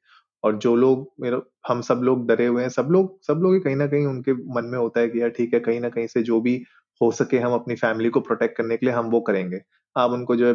और 0.44 0.56
जो 0.58 0.74
लोग 0.76 1.10
मेरे, 1.20 1.40
हम 1.68 1.80
सब 1.80 2.00
लोग 2.04 2.26
डरे 2.28 2.46
हुए 2.46 2.62
हैं, 2.62 2.68
सब 2.70 2.88
लोग 2.90 3.18
सब 3.22 3.40
लोग 3.42 3.62
कहीं 3.64 3.76
ना 3.76 3.86
कहीं 3.86 4.06
उनके 4.06 4.32
मन 4.54 4.64
में 4.64 4.78
होता 4.78 5.00
है 5.00 5.08
कि 5.08 5.20
यार 5.20 5.30
ठीक 5.30 5.54
है, 5.54 5.60
कहीं 5.60 5.80
ना 5.80 5.88
कहीं 5.88 6.06
से 6.06 6.22
जो 6.22 6.40
भी 6.40 6.62
हो 7.00 7.10
सके 7.12 7.38
हम 7.38 7.52
अपनी 7.52 7.74
फैमिली 7.76 8.08
को 8.10 8.20
प्रोटेक्ट 8.20 8.56
करने 8.56 8.76
के 8.76 8.86
लिए 8.86 8.94
हम 8.94 9.10
वो 9.10 9.20
करेंगे। 9.20 9.60
आप 9.96 10.10
उनको 10.10 10.36
जो 10.36 10.46
है 10.46 10.54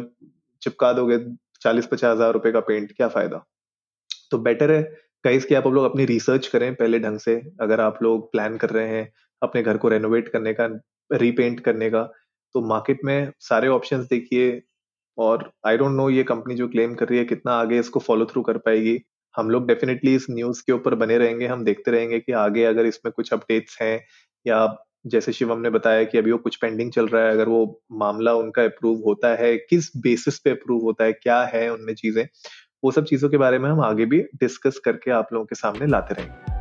चिपका 0.62 0.92
दोगे 0.92 1.18
चालीस 1.62 1.86
पचास 1.86 2.16
हज़ार 2.16 2.32
रुपए 2.32 2.52
का 2.52 2.60
पेंट 2.60 2.92
क्या 2.92 3.08
फ़ायदा? 3.08 3.44
तो 4.30 4.38
बेटर 4.38 4.70
है 4.70 4.82
कहीं 5.24 5.40
कि 5.40 5.54
आप 5.54 5.66
लोग 5.66 5.84
अपनी 5.84 6.04
रिसर्च 6.04 6.46
करें 6.46 6.74
पहले 6.74 6.98
ढंग 6.98 7.18
से? 7.18 7.34
अगर 7.60 7.80
आप 7.80 8.02
लोग 8.02 8.30
प्लान 8.32 8.56
कर 8.56 8.70
रहे 8.70 8.88
हैं 8.88 9.12
अपने 9.42 9.62
घर 9.62 9.76
को 9.76 9.88
रेनोवेट 9.88 10.28
करने 10.28 10.52
का 10.54 10.68
रीपेंट 11.10 11.60
करने 11.60 11.90
का 11.90 12.02
तो 12.54 12.60
मार्केट 12.66 13.00
में 13.04 13.32
सारे 13.40 13.68
ऑप्शंस 13.68 14.06
देखिए 14.06 14.60
और 15.18 15.50
आई 15.66 15.76
डोंट 15.76 15.92
नो 15.92 16.08
ये 16.10 16.22
कंपनी 16.24 16.54
जो 16.54 16.68
क्लेम 16.68 16.94
कर 16.94 17.08
रही 17.08 17.18
है 17.18 17.24
कितना 17.24 17.52
आगे 17.54 17.78
इसको 17.78 18.00
फॉलो 18.00 18.26
थ्रू 18.26 18.42
कर 18.42 18.58
पाएगी। 18.58 18.98
हम 19.34 19.50
लोग 19.50 19.66
डेफिनेटली 19.68 20.14
इस 20.14 20.26
न्यूज़ 20.30 20.62
के 20.66 20.72
ऊपर 20.72 20.94
बने 20.94 21.18
रहेंगे, 21.18 21.46
हम 21.46 21.64
देखते 21.64 21.90
रहेंगे 21.90 22.20
कि 22.20 22.32
आगे 22.34 22.64
अगर 22.64 22.86
इसमें 22.86 23.12
कुछ 23.16 23.32
अपडेट्स 23.32 23.78
हैं 23.82 24.00
या 24.46 24.66
जैसे 25.06 25.32
शिवम 25.32 25.60
ने 25.60 25.70
बताया 25.70 26.04
कि 26.04 26.18
अभी 26.18 26.32
वो 26.32 26.38
कुछ 26.38 26.56
पेंडिंग 26.56 26.92
चल 26.92 27.06
रहा 27.08 27.24
है, 27.24 27.30
अगर 27.30 27.48
वो 27.48 27.82
मामला 27.92 28.34
उनका 28.34 28.62
अप्रूव 28.64 29.02
होता 29.06 29.34
है, 29.36 29.56
किस 29.58 29.90
बेसिस 29.96 30.38
पे 30.38 30.50
अप्रूव 30.50 30.82
होता 30.82 31.04
है, 31.04 31.12
क्या 31.12 31.42
है 31.44 31.68
उनमें 31.72 31.94
चीज़ें 31.94 32.26
वो 32.84 32.90
सब 32.92 33.04
चीज़ों 33.04 33.28
के 33.28 33.36
बारे 33.36 33.58
में 33.58 33.68
हम 33.70 33.80
आगे 33.80 34.04
भी 34.06 34.18
डिस्कस 34.40 34.78
करके 34.84 35.10
आप 35.10 35.28
लोगों 35.32 35.46
के 35.46 35.54
सामने 35.54 35.86
लाते 35.86 36.14
रहेंगे। 36.14 36.56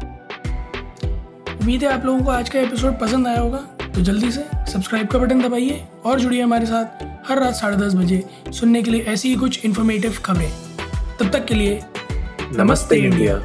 उम्मीद 1.56 1.84
है 1.84 1.90
आप 1.90 2.06
लोगों 2.06 2.24
को 2.26 2.32
आज 2.32 2.50
का 2.50 2.60
एपिसोड 2.60 3.00
पसंद 3.00 3.28
आया 3.28 3.40
होगा। 3.40 3.58
तो 3.96 4.02
जल्दी 4.02 4.32
से 4.32 4.44
सब्सक्राइब 4.72 5.08
का 5.08 5.20
बटन 5.20 5.42
दबाइए 5.42 5.86
और 6.06 6.20
जुड़िए 6.20 6.42
हमारे 6.42 6.66
साथ 6.66 7.04
हर 7.30 7.40
रात 7.40 7.54
साढ़े 7.54 7.78
दस 7.78 7.94
बजे 7.96 8.24
सुनने 8.52 8.82
के 8.84 8.92
लिए 8.92 9.02
ऐसी 9.14 9.30
ही 9.30 9.36
कुछ 9.36 9.66
इन्फॉर्मेटिव 9.66 10.18
खबरें। 10.26 10.52
तब 11.20 11.30
तक 11.34 11.46
के 11.46 11.56
लिए 11.56 11.82
नमस्ते 12.58 12.96
इंडिया। 12.96 13.38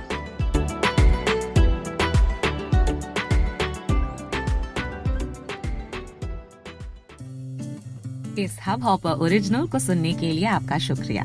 इस 8.39 8.59
हब 8.67 8.83
हॉपर 8.83 9.11
ओरिजिनल 9.21 9.67
को 9.69 9.79
सुनने 9.79 10.13
के 10.13 10.27
लिए 10.27 10.47
आपका 10.49 10.79
शुक्रिया। 10.79 11.25